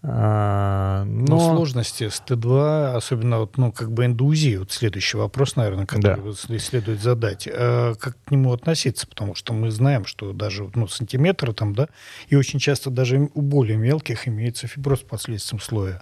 А, 0.00 1.04
но... 1.04 1.36
но 1.36 1.56
сложности 1.56 2.08
с 2.08 2.22
Т2, 2.24 2.94
особенно 2.94 3.40
вот, 3.40 3.58
ну, 3.58 3.72
как 3.72 3.90
бы 3.90 4.04
эндузи, 4.04 4.56
вот 4.56 4.70
следующий 4.70 5.16
вопрос, 5.16 5.56
наверное, 5.56 5.86
который 5.86 6.22
да. 6.22 6.58
следует 6.58 7.02
задать, 7.02 7.48
а 7.50 7.94
как 7.94 8.16
к 8.24 8.30
нему 8.30 8.52
относиться, 8.52 9.08
потому 9.08 9.34
что 9.34 9.52
мы 9.52 9.72
знаем, 9.72 10.06
что 10.06 10.32
даже 10.32 10.70
ну, 10.76 10.86
сантиметр 10.86 11.52
там, 11.52 11.74
да, 11.74 11.88
и 12.28 12.36
очень 12.36 12.60
часто 12.60 12.90
даже 12.90 13.28
у 13.34 13.40
более 13.40 13.76
мелких 13.76 14.28
имеется 14.28 14.68
фиброз 14.68 15.00
последствием 15.00 15.60
слоя. 15.60 16.00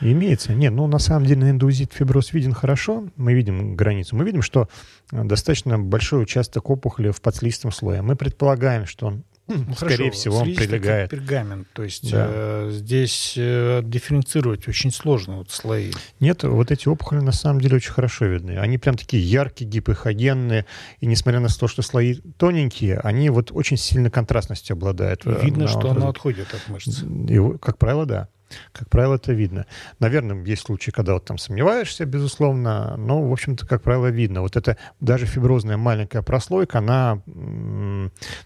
Имеется. 0.00 0.52
Нет, 0.52 0.72
ну 0.72 0.86
на 0.86 0.98
самом 0.98 1.26
деле 1.26 1.50
эндузит 1.50 1.92
фиброз 1.92 2.32
виден 2.32 2.52
хорошо. 2.52 3.08
Мы 3.16 3.34
видим 3.34 3.74
границу. 3.74 4.16
Мы 4.16 4.24
видим, 4.24 4.42
что 4.42 4.68
достаточно 5.10 5.78
большой 5.78 6.22
участок 6.22 6.70
опухоли 6.70 7.10
в 7.10 7.20
подслистом 7.20 7.72
слое. 7.72 8.02
Мы 8.02 8.16
предполагаем, 8.16 8.86
что 8.86 9.06
он 9.06 9.24
ну, 9.46 9.74
Скорее 9.74 9.96
хорошо, 9.96 10.12
всего, 10.12 10.38
он 10.38 10.54
прилегает. 10.54 11.10
пергамент. 11.10 11.68
То 11.72 11.82
есть 11.82 12.10
да. 12.10 12.26
э, 12.30 12.68
здесь 12.72 13.34
э, 13.36 13.82
дифференцировать 13.84 14.66
очень 14.68 14.90
сложно 14.90 15.36
вот 15.38 15.50
слои. 15.50 15.92
Нет, 16.20 16.44
вот 16.44 16.70
эти 16.70 16.88
опухоли 16.88 17.20
на 17.20 17.32
самом 17.32 17.60
деле 17.60 17.76
очень 17.76 17.92
хорошо 17.92 18.24
видны. 18.24 18.58
Они 18.58 18.78
прям 18.78 18.96
такие 18.96 19.22
яркие, 19.22 19.70
гипохогенные. 19.70 20.64
И 21.00 21.06
несмотря 21.06 21.40
на 21.40 21.48
то, 21.48 21.68
что 21.68 21.82
слои 21.82 22.14
тоненькие, 22.38 22.98
они 22.98 23.28
вот 23.28 23.50
очень 23.52 23.76
сильно 23.76 24.10
контрастностью 24.10 24.74
обладают. 24.74 25.24
Видно, 25.24 25.68
что 25.68 25.90
оно 25.90 26.08
отходит 26.08 26.54
от 26.54 26.66
мышц. 26.68 27.02
И, 27.02 27.58
как 27.58 27.78
правило, 27.78 28.06
да. 28.06 28.28
Как 28.72 28.88
правило, 28.88 29.16
это 29.16 29.32
видно. 29.32 29.66
Наверное, 29.98 30.44
есть 30.44 30.62
случаи, 30.62 30.90
когда 30.90 31.14
вот 31.14 31.24
там 31.24 31.38
сомневаешься, 31.38 32.04
безусловно, 32.04 32.96
но, 32.96 33.22
в 33.22 33.32
общем-то, 33.32 33.66
как 33.66 33.82
правило, 33.82 34.08
видно. 34.08 34.42
Вот 34.42 34.56
эта 34.56 34.76
даже 35.00 35.26
фиброзная 35.26 35.76
маленькая 35.76 36.22
прослойка, 36.22 36.78
она 36.78 37.20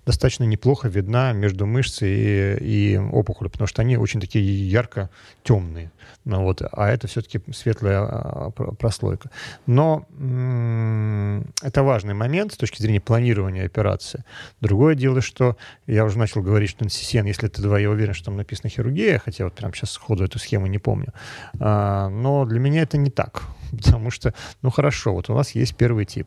достаточно 0.06 0.44
неплохо 0.44 0.88
видна 0.88 1.32
между 1.32 1.66
мышцей 1.66 2.08
и, 2.10 2.94
и 2.94 2.96
опухолью, 2.96 3.50
потому 3.50 3.68
что 3.68 3.82
они 3.82 3.96
очень 3.96 4.20
такие 4.20 4.68
ярко 4.68 5.10
темные. 5.42 5.90
Ну, 6.24 6.42
вот, 6.42 6.62
а 6.72 6.88
это 6.88 7.06
все-таки 7.06 7.40
светлая 7.52 8.00
а, 8.00 8.50
прослойка. 8.50 9.30
Но 9.66 10.06
это 11.62 11.82
важный 11.82 12.14
момент 12.14 12.52
с 12.52 12.56
точки 12.56 12.82
зрения 12.82 13.00
планирования 13.00 13.64
операции. 13.64 14.24
Другое 14.60 14.94
дело, 14.94 15.20
что 15.20 15.56
я 15.86 16.04
уже 16.04 16.18
начал 16.18 16.42
говорить, 16.42 16.70
что 16.70 16.84
NCCN, 16.84 17.26
если 17.26 17.48
это 17.48 17.62
два, 17.62 17.78
я 17.78 17.90
уверен, 17.90 18.14
что 18.14 18.26
там 18.26 18.36
написано 18.36 18.70
хирургия, 18.70 19.18
хотя 19.18 19.44
вот 19.44 19.54
прямо 19.54 19.74
сейчас 19.74 19.97
сходу 19.98 20.24
эту 20.24 20.38
схему 20.38 20.66
не 20.66 20.78
помню. 20.78 21.12
А, 21.60 22.08
но 22.08 22.44
для 22.44 22.60
меня 22.60 22.82
это 22.82 22.96
не 22.96 23.10
так, 23.10 23.42
потому 23.70 24.10
что, 24.10 24.32
ну 24.62 24.70
хорошо, 24.70 25.12
вот 25.12 25.30
у 25.30 25.34
вас 25.34 25.50
есть 25.52 25.76
первый 25.76 26.04
тип. 26.04 26.26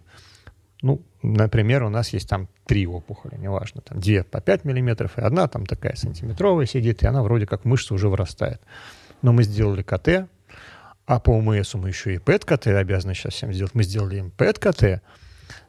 Ну, 0.83 1.01
например, 1.21 1.83
у 1.83 1.89
нас 1.89 2.09
есть 2.13 2.27
там 2.27 2.47
три 2.65 2.87
опухоли, 2.87 3.35
неважно, 3.35 3.81
там 3.81 3.99
две 3.99 4.23
по 4.23 4.41
5 4.41 4.65
миллиметров, 4.65 5.17
и 5.17 5.21
одна 5.21 5.47
там 5.47 5.65
такая 5.65 5.95
сантиметровая 5.95 6.65
сидит, 6.65 7.03
и 7.03 7.07
она 7.07 7.21
вроде 7.21 7.45
как 7.45 7.65
мышца 7.65 7.93
уже 7.93 8.09
вырастает. 8.09 8.59
Но 9.21 9.31
мы 9.31 9.43
сделали 9.43 9.83
КТ, 9.83 10.27
а 11.05 11.19
по 11.19 11.31
ОМСу 11.31 11.77
мы 11.77 11.89
еще 11.89 12.15
и 12.15 12.17
ПЭТ-КТ 12.17 12.67
обязаны 12.67 13.13
сейчас 13.13 13.33
всем 13.33 13.53
сделать. 13.53 13.75
Мы 13.75 13.83
сделали 13.83 14.17
им 14.17 14.31
ПЭТ-КТ 14.31 15.01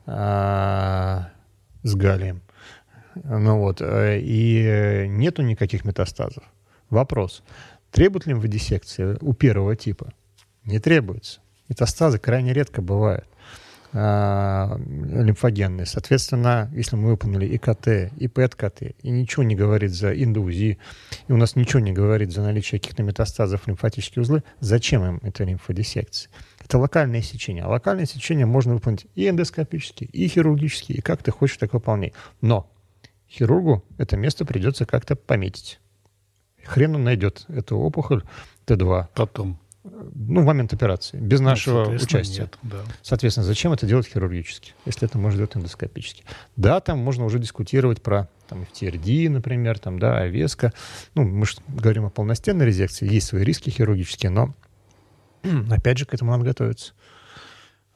а, 0.06 1.28
с 1.82 1.94
галием. 1.94 2.40
Ну 3.14 3.58
вот, 3.58 3.82
э, 3.82 4.20
и 4.20 5.06
нету 5.08 5.42
никаких 5.42 5.84
метастазов. 5.84 6.44
Вопрос. 6.88 7.42
Требует 7.92 8.26
ли 8.26 8.32
МВД-секция 8.32 9.18
у 9.20 9.34
первого 9.34 9.76
типа? 9.76 10.12
Не 10.64 10.78
требуется. 10.78 11.40
Метастазы 11.68 12.18
крайне 12.18 12.54
редко 12.54 12.80
бывают 12.80 13.26
а, 13.92 14.78
лимфогенные. 14.78 15.84
Соответственно, 15.84 16.70
если 16.72 16.96
мы 16.96 17.10
выполнили 17.10 17.44
и 17.44 17.58
КТ, 17.58 18.12
и 18.16 18.28
ПЭТ-КТ, 18.28 18.94
и 19.02 19.10
ничего 19.10 19.42
не 19.42 19.54
говорит 19.54 19.92
за 19.92 20.12
индузии, 20.14 20.78
и 21.28 21.32
у 21.32 21.36
нас 21.36 21.54
ничего 21.54 21.80
не 21.80 21.92
говорит 21.92 22.32
за 22.32 22.40
наличие 22.40 22.80
каких-то 22.80 23.02
метастазов 23.02 23.62
в 23.62 23.68
лимфатические 23.68 24.22
узлы, 24.22 24.42
зачем 24.60 25.04
им 25.04 25.20
эта 25.22 25.44
лимфодиссекция? 25.44 26.30
Это 26.64 26.78
локальное 26.78 27.20
сечение. 27.20 27.64
А 27.64 27.68
локальное 27.68 28.06
сечение 28.06 28.46
можно 28.46 28.72
выполнить 28.72 29.06
и 29.14 29.28
эндоскопически, 29.28 30.04
и 30.04 30.28
хирургически, 30.28 30.92
и 30.92 31.02
как 31.02 31.22
ты 31.22 31.30
хочешь, 31.30 31.58
так 31.58 31.74
выполняй. 31.74 32.14
Но 32.40 32.70
хирургу 33.28 33.84
это 33.98 34.16
место 34.16 34.46
придется 34.46 34.86
как-то 34.86 35.14
пометить. 35.14 35.78
Хрен 36.64 36.94
он 36.94 37.04
найдет 37.04 37.44
эту 37.48 37.78
опухоль 37.78 38.22
Т2. 38.66 39.08
Потом. 39.14 39.58
Ну, 39.84 40.42
в 40.42 40.44
момент 40.44 40.72
операции, 40.72 41.18
без 41.18 41.40
ну, 41.40 41.46
нашего 41.46 41.88
участия. 41.90 42.42
Нет, 42.42 42.58
да. 42.62 42.78
Соответственно, 43.02 43.44
зачем 43.44 43.72
это 43.72 43.84
делать 43.84 44.06
хирургически, 44.06 44.74
если 44.84 45.08
это 45.08 45.18
можно 45.18 45.38
делать 45.38 45.56
эндоскопически? 45.56 46.24
Да, 46.54 46.80
там 46.80 47.00
можно 47.00 47.24
уже 47.24 47.40
дискутировать 47.40 48.00
про 48.00 48.28
там, 48.48 48.62
FTRD, 48.62 49.28
например, 49.28 49.80
там, 49.80 49.98
да, 49.98 50.18
овеска. 50.18 50.72
Ну, 51.16 51.24
мы 51.24 51.46
же 51.46 51.56
говорим 51.66 52.04
о 52.04 52.10
полностенной 52.10 52.66
резекции, 52.66 53.12
есть 53.12 53.26
свои 53.26 53.42
риски 53.42 53.70
хирургические, 53.70 54.30
но 54.30 54.54
опять 55.70 55.98
же 55.98 56.06
к 56.06 56.14
этому 56.14 56.30
надо 56.30 56.44
готовиться. 56.44 56.92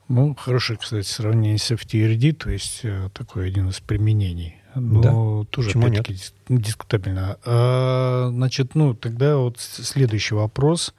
Ну, 0.09 0.35
хорошее, 0.35 0.81
кстати, 0.81 1.07
сравнение 1.07 1.59
с 1.59 1.71
FTRD, 1.71 2.33
то 2.33 2.51
есть 2.51 2.81
э, 2.83 3.11
такой 3.13 3.47
один 3.49 3.69
из 3.69 3.79
применений 3.79 4.57
но 4.81 5.43
да. 5.43 5.51
тоже 5.51 5.69
Почему 5.69 5.89
нет? 5.89 6.07
дискутабельно. 6.49 7.39
А, 7.45 8.29
значит, 8.31 8.75
ну 8.75 8.95
тогда 8.95 9.37
вот 9.37 9.59
следующий 9.59 10.35
вопрос 10.35 10.95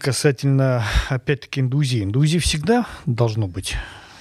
касательно 0.00 0.84
опять-таки 1.08 1.60
индузии. 1.60 2.02
Индузии 2.02 2.38
всегда 2.38 2.86
должно 3.06 3.46
быть 3.46 3.76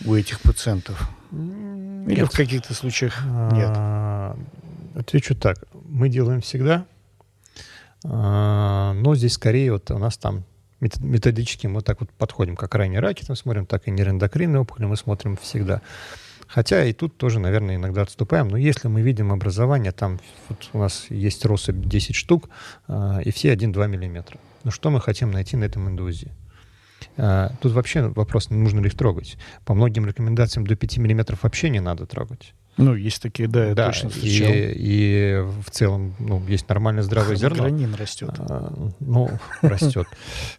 у 0.05 0.15
этих 0.15 0.41
пациентов? 0.41 1.09
Или 1.31 2.21
нет. 2.21 2.31
в 2.31 2.35
каких-то 2.35 2.73
случаях 2.73 3.21
нет? 3.23 3.71
А, 3.75 4.37
отвечу 4.95 5.35
так. 5.35 5.63
Мы 5.85 6.09
делаем 6.09 6.41
всегда, 6.41 6.85
а, 8.03 8.93
но 8.93 9.15
здесь 9.15 9.33
скорее 9.33 9.73
вот 9.73 9.89
у 9.91 9.97
нас 9.97 10.17
там 10.17 10.43
методически 10.79 11.67
мы 11.67 11.81
так 11.81 11.99
вот 12.01 12.09
подходим, 12.11 12.55
как 12.55 12.73
ранние 12.75 12.99
раки, 12.99 13.23
там 13.23 13.35
смотрим, 13.35 13.65
так 13.65 13.87
и 13.87 13.91
нейроэндокринные 13.91 14.61
опухоли 14.61 14.85
мы 14.85 14.97
смотрим 14.97 15.37
всегда. 15.37 15.81
Хотя 16.53 16.83
и 16.83 16.91
тут 16.91 17.17
тоже, 17.17 17.39
наверное, 17.39 17.75
иногда 17.75 18.01
отступаем. 18.01 18.49
Но 18.49 18.57
если 18.57 18.89
мы 18.89 19.01
видим 19.01 19.31
образование, 19.31 19.93
там 19.93 20.19
вот 20.49 20.69
у 20.73 20.79
нас 20.79 21.05
есть 21.09 21.45
россыпь 21.45 21.87
10 21.87 22.13
штук, 22.13 22.49
э, 22.89 23.21
и 23.23 23.31
все 23.31 23.53
1-2 23.53 23.87
миллиметра. 23.87 24.37
Ну 24.65 24.71
что 24.71 24.89
мы 24.89 24.99
хотим 24.99 25.31
найти 25.31 25.55
на 25.55 25.63
этом 25.63 25.87
индузе? 25.87 26.31
Э, 27.15 27.49
тут 27.61 27.71
вообще 27.71 28.09
вопрос, 28.09 28.49
нужно 28.49 28.81
ли 28.81 28.87
их 28.87 28.97
трогать. 28.97 29.37
По 29.63 29.73
многим 29.73 30.05
рекомендациям 30.05 30.67
до 30.67 30.75
5 30.75 30.97
миллиметров 30.97 31.43
вообще 31.43 31.69
не 31.69 31.79
надо 31.79 32.05
трогать. 32.05 32.53
Ну, 32.75 32.95
есть 32.95 33.21
такие, 33.21 33.47
да, 33.47 33.67
я 33.67 33.73
да, 33.73 33.87
точно 33.87 34.09
встречал. 34.09 34.49
И, 34.49 34.73
и 34.75 35.45
в 35.65 35.71
целом, 35.71 36.15
ну, 36.19 36.45
есть 36.47 36.67
нормальное 36.67 37.03
здравое 37.03 37.35
зерно. 37.35 37.63
Гранин 37.63 37.95
растет. 37.95 38.31
А, 38.39 38.73
ну, 38.99 39.29
растет. 39.61 40.07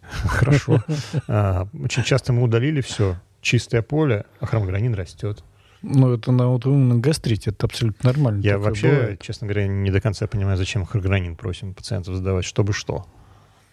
Хорошо. 0.01 0.83
А, 1.27 1.67
очень 1.73 2.03
часто 2.03 2.33
мы 2.33 2.43
удалили 2.43 2.81
все, 2.81 3.19
чистое 3.41 3.83
поле, 3.83 4.25
а 4.39 4.45
хромогранин 4.47 4.95
растет. 4.95 5.43
Ну, 5.83 6.13
это 6.13 6.31
на 6.31 6.45
аутоиммунном 6.45 7.01
гастрите, 7.01 7.49
это 7.49 7.65
абсолютно 7.65 8.09
нормально. 8.09 8.41
Я 8.41 8.57
вообще, 8.57 8.89
бывает. 8.89 9.21
честно 9.21 9.47
говоря, 9.47 9.67
не 9.67 9.91
до 9.91 9.99
конца 9.99 10.27
понимаю, 10.27 10.57
зачем 10.57 10.85
хрогранин 10.85 11.35
просим 11.35 11.73
пациентов 11.73 12.15
сдавать, 12.15 12.45
чтобы 12.45 12.71
что? 12.71 13.05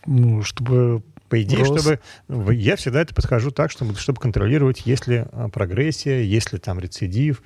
Ну, 0.07 0.43
чтобы 0.43 1.03
по 1.29 1.41
идее, 1.41 1.61
Рос... 1.61 1.81
чтобы... 1.81 2.01
Я 2.55 2.75
всегда 2.75 3.01
это 3.01 3.15
подхожу 3.15 3.53
так, 3.53 3.71
чтобы, 3.71 3.95
чтобы 3.95 4.21
контролировать, 4.21 4.85
есть 4.85 5.07
ли 5.07 5.25
а, 5.31 5.49
прогрессия, 5.49 6.23
есть 6.23 6.53
ли 6.53 6.59
там 6.59 6.81
рецидив. 6.81 7.43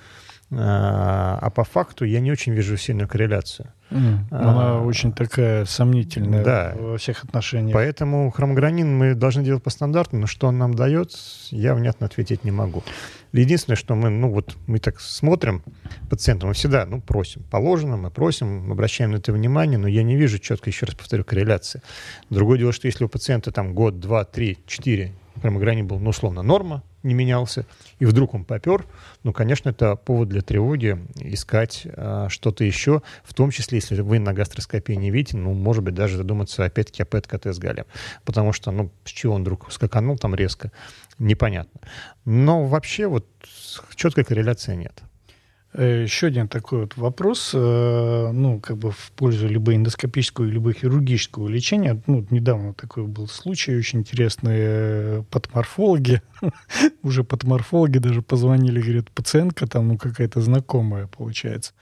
А, 0.51 1.39
а 1.41 1.51
по 1.51 1.65
факту 1.65 2.05
я 2.05 2.21
не 2.21 2.31
очень 2.31 2.53
вижу 2.53 2.77
сильную 2.77 3.09
корреляцию. 3.09 3.73
Mm. 3.91 4.19
Она 4.31 4.71
а, 4.73 4.81
очень 4.83 5.13
такая 5.13 5.65
сомнительная 5.65 6.45
да. 6.45 6.75
во 6.77 6.99
всех 6.99 7.25
отношениях. 7.25 7.75
Поэтому 7.75 8.31
хромогранин 8.31 8.97
мы 8.97 9.15
должны 9.15 9.43
делать 9.43 9.63
по 9.63 9.71
стандарту, 9.71 10.17
но 10.17 10.27
что 10.27 10.47
он 10.49 10.59
нам 10.59 10.75
дает, 10.75 11.13
я 11.51 11.75
внятно 11.75 12.07
ответить 12.07 12.45
не 12.45 12.51
могу. 12.51 12.83
Единственное, 13.33 13.77
что 13.77 13.95
мы, 13.95 14.11
ну 14.11 14.31
вот, 14.31 14.57
мы 14.67 14.79
так 14.79 15.01
смотрим 15.01 15.65
пациента, 16.09 16.47
мы 16.47 16.55
всегда, 16.55 16.87
ну, 16.87 17.01
просим, 17.01 17.43
положено, 17.51 17.97
мы 17.97 18.11
просим, 18.11 18.71
обращаем 18.71 19.11
на 19.11 19.17
это 19.17 19.33
внимание, 19.33 19.77
но 19.77 19.89
я 19.89 20.05
не 20.05 20.15
вижу 20.17 20.39
четко, 20.39 20.71
еще 20.71 20.87
раз 20.87 20.95
повторю, 20.95 21.25
корреляции. 21.25 21.83
Другое 22.31 22.59
дело, 22.59 22.73
что 22.73 22.87
если 22.87 23.05
у 23.05 23.09
пациента 23.09 23.51
там 23.51 23.75
год, 23.75 23.99
два, 23.99 24.25
три, 24.25 24.59
четыре 24.67 25.15
хромогранин 25.41 25.87
был, 25.87 25.99
ну, 25.99 26.11
условно, 26.11 26.43
норма, 26.43 26.83
не 27.03 27.15
менялся, 27.15 27.67
и 27.99 28.07
вдруг 28.07 28.35
он 28.35 28.45
попер, 28.45 28.87
ну, 29.23 29.33
конечно, 29.33 29.69
это 29.69 29.97
повод 29.97 30.29
для 30.29 30.41
тревоги 30.41 30.99
искать 31.17 31.83
э, 31.85 32.27
что-то 32.31 32.65
еще, 32.65 33.03
в 33.25 33.35
том 33.35 33.51
числе, 33.51 33.79
если 33.79 34.01
вы 34.01 34.19
на 34.19 34.33
гастроскопии 34.33 34.95
не 34.95 35.11
видите, 35.11 35.37
ну, 35.37 35.53
может 35.53 35.85
быть, 35.85 35.95
даже 35.95 36.17
задуматься 36.17 36.65
опять-таки 36.65 37.03
о 37.03 37.07
ПЭТ-КТ 37.07 37.47
с 37.47 37.59
галем, 37.59 37.85
потому 38.25 38.53
что, 38.53 38.71
ну, 38.71 38.91
с 39.05 39.11
чего 39.11 39.35
он 39.35 39.43
вдруг 39.43 39.71
скаканул 39.71 40.17
там 40.19 40.35
резко, 40.35 40.73
непонятно. 41.19 41.81
Но 42.25 42.65
вообще 42.65 43.07
вот 43.07 43.27
четкой 43.95 44.25
корреляции 44.25 44.75
нет. 44.75 45.03
Э, 45.75 46.03
Еще 46.05 46.29
один 46.29 46.49
такой 46.49 46.83
вот 46.83 46.97
вопрос, 46.97 47.51
э, 47.53 48.31
ну, 48.33 48.61
как 48.61 48.79
бы 48.79 48.93
в 48.93 49.13
пользу 49.17 49.49
либо 49.49 49.75
эндоскопического, 49.75 50.45
либо 50.45 50.73
хирургического 50.73 51.49
лечения. 51.49 52.01
Ну, 52.07 52.25
недавно 52.31 52.75
такой 52.75 53.05
был 53.07 53.27
случай, 53.27 53.77
очень 53.77 54.01
интересный. 54.01 54.57
Э, 54.57 55.23
патоморфологи, 55.31 56.23
уже 57.03 57.25
патоморфологи 57.25 57.99
даже 57.99 58.23
позвонили, 58.23 58.81
говорят, 58.81 59.11
пациентка 59.11 59.67
там, 59.67 59.89
ну, 59.89 59.99
какая-то 59.99 60.41
знакомая, 60.41 61.09
получается 61.09 61.73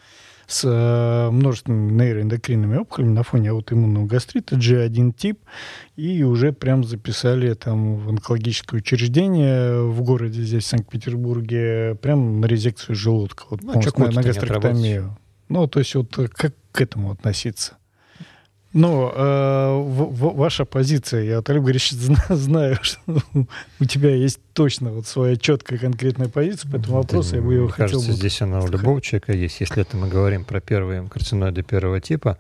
с 0.53 0.63
э, 0.65 1.31
множественными 1.31 1.93
нейроэндокринными 1.93 2.77
опухолями 2.77 3.13
на 3.13 3.23
фоне 3.23 3.51
аутоиммунного 3.51 4.07
гастрита 4.07 4.57
G1 4.57 5.13
тип, 5.13 5.41
и 5.97 6.23
уже 6.23 6.53
прям 6.53 6.85
записали 6.85 7.55
там 7.55 7.97
в 7.97 8.09
онкологическое 8.11 8.81
учреждение 8.81 9.83
в 9.83 10.03
городе 10.03 10.43
здесь, 10.43 10.65
в 10.65 10.69
Санкт-Петербурге, 10.69 11.97
прям 12.01 12.41
на 12.41 12.47
резекцию 12.47 12.97
желудка, 12.97 13.45
вот 13.51 13.63
ну, 13.63 13.73
на, 13.97 14.11
на 14.11 14.23
гастроктомию. 14.23 15.17
Ну, 15.49 15.67
то 15.67 15.79
есть 15.79 15.95
вот 15.95 16.15
как 16.33 16.55
к 16.71 16.81
этому 16.81 17.11
относиться? 17.11 17.77
Но 18.73 19.13
э, 19.15 19.83
в, 19.83 20.05
в, 20.15 20.37
ваша 20.37 20.65
позиция, 20.65 21.25
я 21.25 21.43
Олег 21.47 21.63
Борисович, 21.63 22.19
знаю, 22.31 22.79
что 22.81 23.01
у 23.81 23.85
тебя 23.85 24.15
есть 24.15 24.41
точно 24.55 24.93
вот 24.93 25.07
своя 25.07 25.37
четкая 25.37 25.79
конкретная 25.79 26.29
позиция 26.29 26.71
по 26.71 26.77
этому 26.77 26.97
вопросу, 26.97 27.37
я 27.37 27.43
бы 27.43 27.55
его 27.55 27.69
хотел... 27.69 27.87
Кажется, 27.87 28.13
бы... 28.13 28.17
здесь 28.17 28.41
она 28.41 28.61
у 28.61 28.69
любого 28.69 29.03
человека 29.03 29.33
есть. 29.35 29.61
Если 29.61 29.83
это 29.83 29.97
мы 29.97 30.09
говорим 30.09 30.45
про 30.45 30.61
первые 30.61 31.07
карциноиды 31.07 31.63
первого 31.63 32.01
типа, 32.01 32.39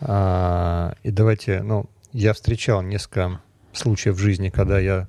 а, 0.00 0.94
и 1.02 1.10
давайте, 1.10 1.62
ну, 1.62 1.86
я 2.12 2.32
встречал 2.32 2.82
несколько 2.82 3.40
случаев 3.72 4.16
в 4.16 4.18
жизни, 4.18 4.50
когда 4.50 4.78
я, 4.78 5.08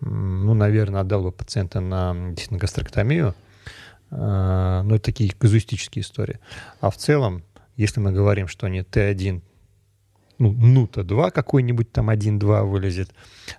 ну, 0.00 0.54
наверное, 0.54 1.02
отдал 1.02 1.22
бы 1.22 1.30
пациента 1.30 1.78
на, 1.78 2.12
на 2.12 2.58
гастроктомию, 2.58 3.36
а, 4.10 4.82
ну, 4.82 4.96
это 4.96 5.04
такие 5.04 5.30
казуистические 5.30 6.02
истории. 6.02 6.40
А 6.80 6.90
в 6.90 6.96
целом, 6.96 7.44
если 7.76 8.00
мы 8.00 8.12
говорим, 8.12 8.48
что 8.48 8.66
они 8.66 8.80
Т1, 8.80 9.42
ну, 10.38 10.52
ну-то 10.52 11.02
2 11.02 11.30
какой-нибудь 11.30 11.92
там 11.92 12.10
1-2 12.10 12.64
вылезет, 12.64 13.10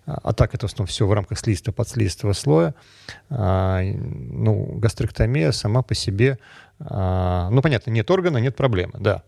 а, 0.05 0.19
а 0.23 0.33
так 0.33 0.53
это 0.53 0.67
в 0.67 0.71
основном 0.71 0.87
все 0.87 1.07
в 1.07 1.13
рамках 1.13 1.39
слизистого 1.39 1.73
подслизистого 1.73 2.33
слоя, 2.33 2.75
а, 3.29 3.81
ну, 3.81 4.77
гастроктомия 4.77 5.51
сама 5.51 5.81
по 5.81 5.95
себе, 5.95 6.37
а, 6.79 7.49
ну, 7.49 7.61
понятно, 7.61 7.91
нет 7.91 8.09
органа, 8.11 8.37
нет 8.37 8.55
проблемы, 8.55 8.93
да. 8.99 9.23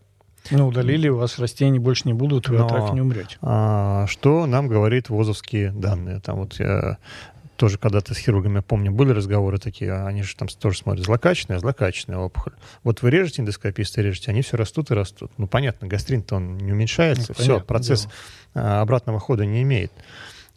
Ну, 0.50 0.68
удалили, 0.68 1.08
у 1.08 1.16
вас 1.16 1.38
растений 1.38 1.78
больше 1.78 2.04
не 2.06 2.14
будут, 2.14 2.48
вы 2.48 2.58
Но, 2.58 2.66
от 2.66 2.72
рака 2.72 2.94
не 2.94 3.02
умрете. 3.02 3.36
А, 3.42 4.06
что 4.06 4.46
нам 4.46 4.68
говорит 4.68 5.08
ВОЗовские 5.08 5.70
данные? 5.72 6.20
Там 6.20 6.36
вот 6.36 6.58
я 6.58 6.98
тоже 7.60 7.76
когда-то 7.76 8.14
с 8.14 8.16
хирургами, 8.16 8.60
помню, 8.60 8.90
были 8.90 9.12
разговоры 9.12 9.58
такие, 9.58 9.92
а 9.92 10.06
они 10.06 10.22
же 10.22 10.34
там 10.34 10.48
тоже 10.48 10.78
смотрят, 10.78 11.04
злокачественная, 11.04 11.60
злокачественная 11.60 12.18
опухоль. 12.18 12.54
Вот 12.84 13.02
вы 13.02 13.10
режете 13.10 13.42
эндоскописты, 13.42 14.00
режете, 14.00 14.30
они 14.30 14.40
все 14.40 14.56
растут 14.56 14.90
и 14.90 14.94
растут. 14.94 15.30
Ну, 15.36 15.46
понятно, 15.46 15.86
гастрин-то 15.86 16.36
он 16.36 16.56
не 16.56 16.72
уменьшается, 16.72 17.34
ну, 17.36 17.44
все, 17.44 17.60
процесс 17.60 18.08
дело. 18.54 18.80
обратного 18.80 19.20
хода 19.20 19.44
не 19.44 19.60
имеет. 19.60 19.92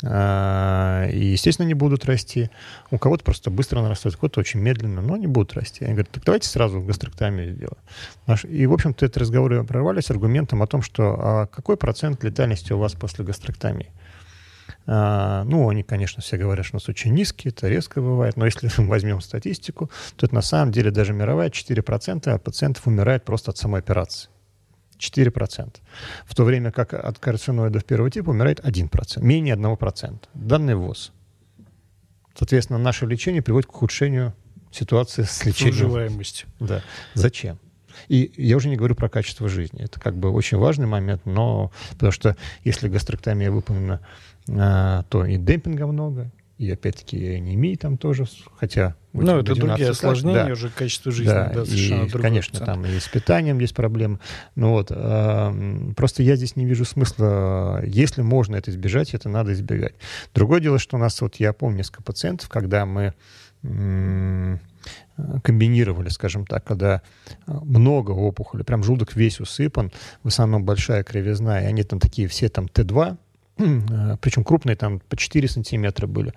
А, 0.01 1.09
и, 1.09 1.25
естественно, 1.25 1.67
не 1.67 1.73
будут 1.73 2.05
расти. 2.05 2.49
У 2.89 2.97
кого-то 2.97 3.25
просто 3.25 3.51
быстро 3.51 3.81
нарастают, 3.81 4.15
у 4.15 4.19
кого-то 4.19 4.39
очень 4.39 4.61
медленно, 4.61 5.01
но 5.01 5.15
они 5.15 5.27
будут 5.27 5.55
расти. 5.55 5.83
Они 5.83 5.95
говорят, 5.95 6.11
так 6.11 6.23
давайте 6.23 6.47
сразу 6.47 6.79
гастроктомию 6.79 7.53
сделаем. 7.53 8.39
И, 8.47 8.65
в 8.65 8.71
общем-то, 8.71 9.05
это 9.05 9.19
разговоры 9.19 9.61
прорвались 9.65 10.09
аргументом 10.09 10.63
о 10.63 10.67
том, 10.67 10.81
что 10.81 11.17
а 11.19 11.47
какой 11.47 11.75
процент 11.75 12.23
летальности 12.23 12.71
у 12.71 12.77
вас 12.77 12.93
после 12.93 13.25
гастроктомии? 13.25 13.91
А, 14.86 15.43
ну, 15.45 15.69
они, 15.69 15.84
конечно, 15.84 16.21
все 16.21 16.38
говорят, 16.38 16.65
что 16.65 16.76
у 16.76 16.78
нас 16.78 16.89
очень 16.89 17.13
низкие, 17.13 17.52
это 17.52 17.67
резко 17.67 18.02
бывает, 18.02 18.38
но 18.38 18.45
если 18.45 18.69
мы 18.78 18.88
возьмем 18.88 19.21
статистику, 19.21 19.89
то 20.15 20.26
это 20.26 20.36
на 20.36 20.41
самом 20.41 20.71
деле 20.71 20.91
даже 20.91 21.13
мировая 21.13 21.49
4% 21.49 22.39
пациентов 22.39 22.88
умирает 22.88 23.23
просто 23.23 23.52
от 23.52 23.58
самой 23.58 23.80
операции. 23.80 24.30
4%. 24.99 25.76
В 26.26 26.36
то 26.36 26.43
время 26.43 26.71
как 26.71 26.93
от 26.93 27.19
карциноидов 27.19 27.84
первого 27.84 28.10
типа 28.10 28.30
умирает 28.30 28.60
1%, 28.60 29.21
менее 29.21 29.56
1%. 29.56 30.19
Данный 30.34 30.76
ВОЗ. 30.76 31.12
Соответственно, 32.36 32.80
наше 32.80 33.06
лечение 33.06 33.41
приводит 33.41 33.67
к 33.67 33.76
ухудшению 33.76 34.34
ситуации 34.71 35.23
с 35.23 35.45
лечением. 35.45 35.73
Да. 36.60 36.82
Зачем? 37.13 37.60
И 38.08 38.32
я 38.38 38.58
уже 38.58 38.69
не 38.69 38.75
говорю 38.75 38.95
про 38.95 39.10
качество 39.10 39.47
жизни. 39.47 39.84
Это 39.84 39.99
как 39.99 40.15
бы 40.15 40.32
очень 40.32 40.58
важный 40.58 40.88
момент, 40.88 41.25
но 41.25 41.71
потому 41.91 42.12
что 42.12 42.36
если 42.63 42.88
гастроктомия 42.88 43.51
выполнена 43.51 44.01
а, 44.49 45.03
то 45.10 45.25
и 45.25 45.38
демпинга 45.38 45.88
много, 45.88 46.32
и 46.58 46.69
опять-таки 46.69 47.36
анемии 47.36 47.75
там 47.75 47.97
тоже, 47.97 48.25
хотя... 48.58 48.95
Ну, 49.12 49.39
это 49.39 49.56
другие 49.56 49.89
осложнения, 49.89 50.45
да. 50.45 50.51
уже 50.53 50.69
качество 50.69 51.12
жизни, 51.12 51.32
да, 51.32 51.51
да 51.53 51.63
и, 51.63 52.10
конечно, 52.10 52.58
процент. 52.58 52.84
там 52.84 52.86
и 52.86 52.99
с 52.99 53.08
питанием 53.08 53.60
есть 53.60 53.75
проблемы. 53.75 54.19
Ну 54.56 54.71
вот, 54.71 54.88
э, 54.89 55.93
просто 55.95 56.23
я 56.23 56.36
здесь 56.36 56.56
не 56.56 56.65
вижу 56.65 56.86
смысла, 56.86 57.84
если 57.86 58.21
можно 58.21 58.56
это 58.56 58.71
избежать, 58.71 59.13
это 59.13 59.29
надо 59.29 59.53
избегать. 59.53 59.93
Другое 60.34 60.62
дело, 60.62 60.79
что 60.79 60.97
у 60.97 60.99
нас, 60.99 61.19
вот 61.21 61.36
я 61.36 61.53
помню 61.53 61.77
несколько 61.77 62.01
пациентов, 62.01 62.49
когда 62.49 62.86
мы 62.86 63.13
комбинировали, 65.43 66.10
скажем 66.10 66.45
так, 66.45 66.63
когда 66.63 67.02
много 67.45 68.12
опухолей, 68.12 68.65
прям 68.65 68.84
желудок 68.84 69.15
весь 69.15 69.39
усыпан, 69.39 69.91
в 70.23 70.28
основном 70.28 70.63
большая 70.63 71.04
кривизна, 71.04 71.62
и 71.62 71.65
они 71.65 71.84
там 71.84 71.99
такие 71.99 72.28
все 72.28 72.49
там 72.49 72.65
Т2, 72.65 73.17
Э, 73.58 74.17
причем 74.19 74.43
крупные, 74.43 74.76
там 74.76 74.99
по 74.99 75.15
4 75.15 75.47
сантиметра 75.47 76.08
были. 76.08 76.34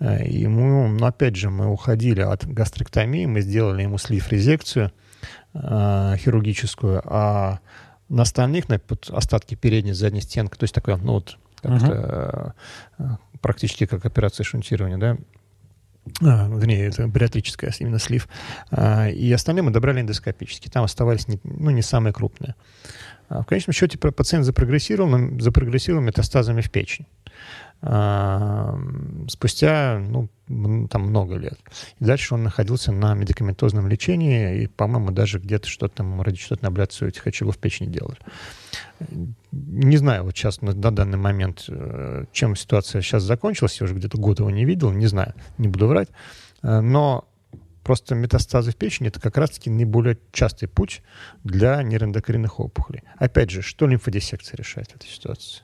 Э, 0.00 0.24
и 0.24 0.46
мы, 0.46 0.88
ну, 0.88 1.06
опять 1.06 1.36
же, 1.36 1.50
мы 1.50 1.66
уходили 1.66 2.20
от 2.20 2.46
гастроктомии, 2.46 3.26
мы 3.26 3.40
сделали 3.40 3.82
ему 3.82 3.98
слив-резекцию 3.98 4.92
э, 5.54 6.16
хирургическую, 6.18 7.02
а 7.04 7.60
на 8.08 8.22
остальных, 8.22 8.68
на 8.68 8.80
остатки 9.08 9.54
передней, 9.54 9.92
задней 9.92 10.20
стенки, 10.20 10.56
то 10.56 10.64
есть 10.64 10.74
такое, 10.74 10.96
ну 10.96 11.12
вот, 11.14 11.38
как-то, 11.62 12.54
uh-huh. 12.98 13.16
практически 13.40 13.86
как 13.86 14.04
операция 14.04 14.44
шунтирования, 14.44 14.98
да, 14.98 15.16
а, 16.20 16.48
вернее, 16.48 16.86
это 16.86 17.06
бариатрическая 17.06 17.72
именно 17.78 17.98
слив. 17.98 18.28
А, 18.70 19.08
и 19.08 19.30
остальные 19.32 19.62
мы 19.62 19.70
добрали 19.70 20.00
эндоскопически. 20.00 20.68
Там 20.68 20.84
оставались 20.84 21.28
не, 21.28 21.38
ну, 21.44 21.70
не 21.70 21.82
самые 21.82 22.12
крупные. 22.12 22.54
А 23.28 23.42
в 23.42 23.46
конечном 23.46 23.72
счете 23.72 23.98
пациент 23.98 24.44
запрогрессировал, 24.44 25.40
запрогрессировал 25.40 26.02
метастазами 26.02 26.60
в 26.60 26.70
печень. 26.70 27.06
Спустя 29.28 29.98
ну, 29.98 30.28
там 30.88 31.02
много 31.02 31.36
лет. 31.36 31.58
И 31.98 32.04
дальше 32.04 32.34
он 32.34 32.44
находился 32.44 32.92
на 32.92 33.14
медикаментозном 33.14 33.88
лечении, 33.88 34.62
и, 34.62 34.66
по-моему, 34.68 35.10
даже 35.10 35.40
где-то 35.40 35.68
что-то 35.68 35.96
там 35.96 36.22
ради 36.22 36.36
что-то 36.38 36.62
на 36.62 36.68
абляцию 36.68 37.08
этих 37.08 37.26
очагов 37.26 37.58
печени 37.58 37.88
делали. 37.88 38.18
Не 39.50 39.96
знаю 39.96 40.24
вот 40.24 40.36
сейчас 40.36 40.60
на, 40.60 40.72
на 40.72 40.90
данный 40.92 41.18
момент, 41.18 41.64
э, 41.68 42.26
чем 42.32 42.54
ситуация 42.54 43.02
сейчас 43.02 43.24
закончилась, 43.24 43.80
я 43.80 43.84
уже 43.84 43.94
где-то 43.94 44.16
год 44.16 44.38
его 44.38 44.50
не 44.50 44.64
видел, 44.64 44.92
не 44.92 45.06
знаю, 45.06 45.34
не 45.58 45.66
буду 45.66 45.88
врать, 45.88 46.08
э, 46.62 46.80
но 46.80 47.26
Просто 47.82 48.14
метастазы 48.14 48.70
в 48.70 48.76
печени– 48.76 49.08
это 49.08 49.20
как 49.20 49.36
раз-таки 49.36 49.68
наиболее 49.68 50.16
частый 50.30 50.68
путь 50.68 51.02
для 51.42 51.82
нейроэндокринных 51.82 52.60
опухолей. 52.60 53.02
Опять 53.16 53.50
же, 53.50 53.60
что 53.60 53.88
лимфодиссекция 53.88 54.56
решает 54.56 54.92
в 54.92 54.96
этой 54.96 55.08
ситуации? 55.08 55.62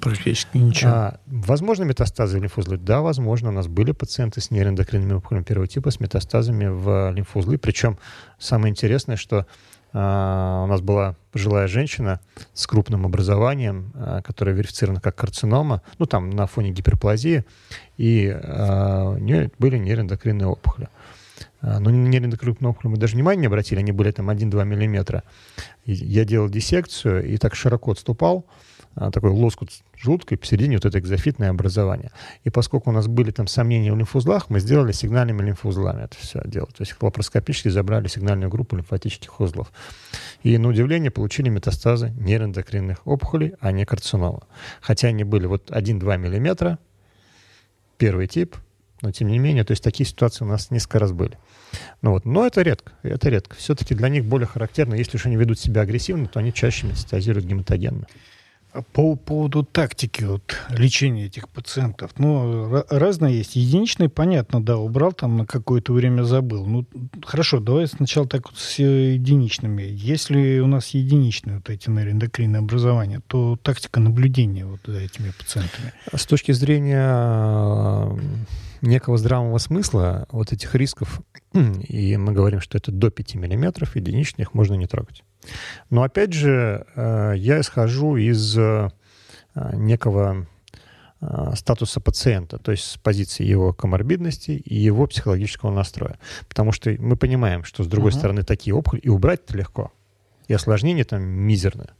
Практически 0.00 0.56
ничего. 0.56 0.90
А, 0.90 1.20
возможно, 1.26 1.84
метастазы 1.84 2.38
в 2.38 2.42
лимфоузлы? 2.42 2.76
Да, 2.78 3.00
возможно. 3.02 3.50
У 3.50 3.52
нас 3.52 3.68
были 3.68 3.92
пациенты 3.92 4.40
с 4.40 4.50
нейроэндокринными 4.50 5.14
опухолями 5.14 5.44
первого 5.44 5.68
типа 5.68 5.90
с 5.90 6.00
метастазами 6.00 6.66
в 6.66 7.12
лимфоузлы. 7.12 7.58
Причем 7.58 7.98
самое 8.38 8.70
интересное, 8.70 9.16
что 9.16 9.46
а, 9.92 10.64
у 10.64 10.66
нас 10.66 10.80
была 10.80 11.16
пожилая 11.30 11.68
женщина 11.68 12.20
с 12.52 12.66
крупным 12.66 13.06
образованием, 13.06 13.92
а, 13.94 14.22
которая 14.22 14.54
верифицирована 14.54 15.00
как 15.00 15.14
карцинома, 15.14 15.82
ну, 15.98 16.06
там, 16.06 16.30
на 16.30 16.46
фоне 16.46 16.70
гиперплазии, 16.70 17.44
и 17.96 18.28
а, 18.28 19.10
у 19.10 19.18
нее 19.18 19.50
были 19.58 19.78
нейроэндокринные 19.78 20.48
опухоли. 20.48 20.88
А, 21.60 21.80
но 21.80 21.90
на 21.90 22.06
нерендокрупные 22.08 22.70
опухоли 22.70 22.92
мы 22.92 22.98
даже 22.98 23.14
внимания 23.14 23.42
не 23.42 23.46
обратили, 23.46 23.78
они 23.78 23.92
были 23.92 24.10
там 24.10 24.30
1-2 24.30 24.64
миллиметра. 24.64 25.22
Я 25.84 26.24
делал 26.24 26.48
диссекцию 26.48 27.26
и 27.26 27.36
так 27.38 27.54
широко 27.54 27.92
отступал, 27.92 28.46
такой 29.12 29.30
лоскут 29.30 29.70
желудка 29.96 30.34
и 30.34 30.38
посередине 30.38 30.76
вот 30.76 30.86
это 30.86 30.98
экзофитное 30.98 31.50
образование. 31.50 32.10
И 32.44 32.50
поскольку 32.50 32.90
у 32.90 32.92
нас 32.92 33.06
были 33.06 33.30
там 33.30 33.46
сомнения 33.46 33.92
в 33.92 33.96
лимфоузлах, 33.96 34.48
мы 34.48 34.60
сделали 34.60 34.92
сигнальными 34.92 35.42
лимфоузлами 35.42 36.04
это 36.04 36.16
все 36.16 36.40
дело. 36.44 36.66
То 36.66 36.82
есть 36.82 36.94
лапароскопически 37.00 37.68
забрали 37.68 38.08
сигнальную 38.08 38.50
группу 38.50 38.76
лимфатических 38.76 39.38
узлов. 39.40 39.70
И 40.42 40.56
на 40.58 40.68
удивление 40.68 41.10
получили 41.10 41.48
метастазы 41.48 42.10
нейроэндокринных 42.18 43.06
опухолей, 43.06 43.54
а 43.60 43.72
не 43.72 43.84
карцинома. 43.84 44.44
Хотя 44.80 45.08
они 45.08 45.24
были 45.24 45.46
вот 45.46 45.70
1-2 45.70 46.16
миллиметра, 46.18 46.78
первый 47.98 48.26
тип, 48.26 48.56
но 49.02 49.12
тем 49.12 49.28
не 49.28 49.38
менее, 49.38 49.64
то 49.64 49.72
есть 49.72 49.84
такие 49.84 50.08
ситуации 50.08 50.44
у 50.44 50.48
нас 50.48 50.70
несколько 50.70 50.98
раз 50.98 51.12
были. 51.12 51.38
Ну 52.00 52.12
вот, 52.12 52.24
но 52.24 52.46
это 52.46 52.62
редко, 52.62 52.92
это 53.02 53.28
редко. 53.28 53.56
Все-таки 53.56 53.94
для 53.94 54.08
них 54.08 54.24
более 54.24 54.46
характерно, 54.46 54.94
если 54.94 55.16
уж 55.16 55.26
они 55.26 55.36
ведут 55.36 55.58
себя 55.58 55.82
агрессивно, 55.82 56.26
то 56.26 56.40
они 56.40 56.52
чаще 56.52 56.86
метастазируют 56.86 57.46
гематогенно. 57.46 58.06
По 58.92 59.16
поводу 59.16 59.64
тактики 59.64 60.24
вот, 60.24 60.56
лечения 60.70 61.26
этих 61.26 61.48
пациентов. 61.48 62.12
Ну, 62.18 62.84
разные 62.90 63.38
есть. 63.38 63.56
Единичные, 63.56 64.08
понятно, 64.08 64.62
да, 64.62 64.76
убрал 64.78 65.12
там 65.12 65.36
на 65.36 65.46
какое-то 65.46 65.92
время 65.92 66.22
забыл. 66.22 66.66
Ну, 66.66 66.86
хорошо, 67.24 67.60
давай 67.60 67.86
сначала 67.86 68.26
так 68.26 68.50
вот 68.50 68.58
с 68.58 68.78
единичными. 68.78 69.82
Если 69.82 70.58
у 70.58 70.66
нас 70.66 70.88
единичные 70.88 71.56
вот 71.56 71.70
эти 71.70 71.88
нейроэндокринные 71.90 72.60
образования, 72.60 73.20
то 73.26 73.58
тактика 73.62 74.00
наблюдения 74.00 74.64
вот 74.64 74.80
за 74.86 74.98
этими 74.98 75.30
пациентами. 75.30 75.92
С 76.14 76.26
точки 76.26 76.52
зрения 76.52 78.08
некого 78.86 79.18
здравого 79.18 79.58
смысла 79.58 80.26
вот 80.30 80.52
этих 80.52 80.74
рисков, 80.74 81.20
и 81.52 82.16
мы 82.16 82.32
говорим, 82.32 82.60
что 82.60 82.78
это 82.78 82.92
до 82.92 83.10
5 83.10 83.34
миллиметров, 83.36 83.96
единичных 83.96 84.54
можно 84.54 84.74
не 84.74 84.86
трогать. 84.86 85.22
Но 85.90 86.02
опять 86.02 86.32
же, 86.32 86.86
э, 86.94 87.34
я 87.36 87.60
исхожу 87.60 88.16
из 88.16 88.56
э, 88.58 88.88
некого 89.54 90.46
э, 91.20 91.52
статуса 91.54 92.00
пациента, 92.00 92.58
то 92.58 92.72
есть 92.72 92.84
с 92.84 92.96
позиции 92.98 93.44
его 93.44 93.72
коморбидности 93.72 94.50
и 94.50 94.74
его 94.74 95.06
психологического 95.06 95.70
настроя. 95.70 96.18
Потому 96.48 96.72
что 96.72 96.94
мы 96.98 97.16
понимаем, 97.16 97.64
что 97.64 97.84
с 97.84 97.86
другой 97.86 98.10
uh-huh. 98.10 98.18
стороны 98.18 98.42
такие 98.42 98.74
опухоли 98.74 99.00
и 99.00 99.08
убрать-то 99.08 99.56
легко, 99.56 99.92
и 100.48 100.54
осложнения 100.54 101.04
там 101.04 101.22
мизерные. 101.22 101.90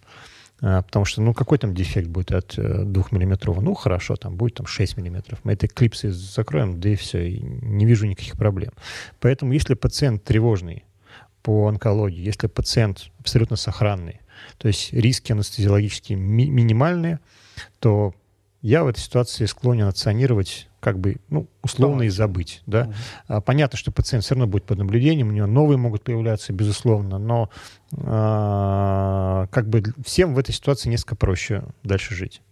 Потому 0.61 1.05
что, 1.05 1.21
ну, 1.21 1.35
какой 1.35 1.59
там 1.59 1.75
дефект 1.75 2.09
будет 2.09 2.33
от 2.33 2.55
2 2.57 3.05
миллиметрового? 3.11 3.61
Ну, 3.61 3.75
хорошо, 3.75 4.17
там 4.17 4.37
будет 4.37 4.55
там 4.55 4.67
6 4.67 4.97
миллиметров. 4.97 5.39
Мы 5.45 5.53
этой 5.53 5.69
клипсы 5.69 6.11
закроем, 6.11 6.81
да 6.81 6.89
и 6.89 6.95
все, 6.97 7.29
и 7.29 7.41
не 7.41 7.85
вижу 7.85 8.07
никаких 8.07 8.37
проблем. 8.37 8.73
Поэтому, 9.21 9.53
если 9.53 9.75
пациент 9.75 10.25
тревожный, 10.25 10.85
по 11.43 11.69
онкологии, 11.69 12.25
если 12.25 12.49
пациент 12.49 13.11
абсолютно 13.21 13.57
сохранный, 13.57 14.21
то 14.59 14.67
есть 14.67 14.93
риски 14.93 15.31
анестезиологические 15.31 16.19
ми- 16.19 16.51
минимальные, 16.51 17.21
то 17.79 18.15
я 18.67 18.83
в 18.83 18.89
этой 18.89 18.99
ситуации 18.99 19.47
склонен 19.47 19.87
оценировать 19.87 20.69
как 20.81 20.99
бы, 20.99 21.17
ну, 21.29 21.47
условно 21.63 22.03
и 22.03 22.09
забыть, 22.09 22.63
да. 22.67 22.91
Угу. 23.29 23.43
Понятно, 23.43 23.79
что 23.79 23.93
пациент 23.93 24.25
все 24.25 24.35
равно 24.35 24.49
будет 24.49 24.65
под 24.65 24.79
наблюдением, 24.79 25.29
у 25.29 25.33
него 25.33 25.47
новые 25.47 25.79
могут 25.79 26.03
появляться, 26.03 26.53
безусловно, 26.53 27.19
но 27.19 27.49
а, 27.97 29.47
как 29.53 29.69
бы 29.69 29.85
всем 30.05 30.35
в 30.35 30.39
этой 30.39 30.53
ситуации 30.53 30.89
несколько 30.89 31.15
проще 31.15 31.63
дальше 31.85 32.15
жить. 32.15 32.43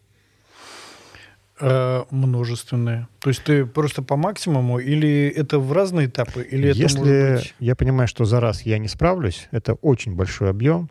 Э, 1.61 2.05
множественные. 2.11 3.09
То 3.21 3.31
есть 3.31 3.43
ты 3.45 3.67
просто 3.67 4.03
по 4.03 4.17
максимуму 4.17 4.79
или 4.79 5.29
это 5.29 5.59
в 5.59 5.73
разные 5.73 6.07
этапы? 6.07 6.43
Или 6.43 6.71
это 6.71 6.79
Если 6.79 7.37
быть... 7.37 7.55
я 7.59 7.75
понимаю, 7.75 8.07
что 8.09 8.25
за 8.25 8.41
раз 8.41 8.63
я 8.63 8.79
не 8.79 8.89
справлюсь, 8.89 9.49
это 9.51 9.75
очень 9.75 10.15
большой 10.15 10.51
объем, 10.51 10.91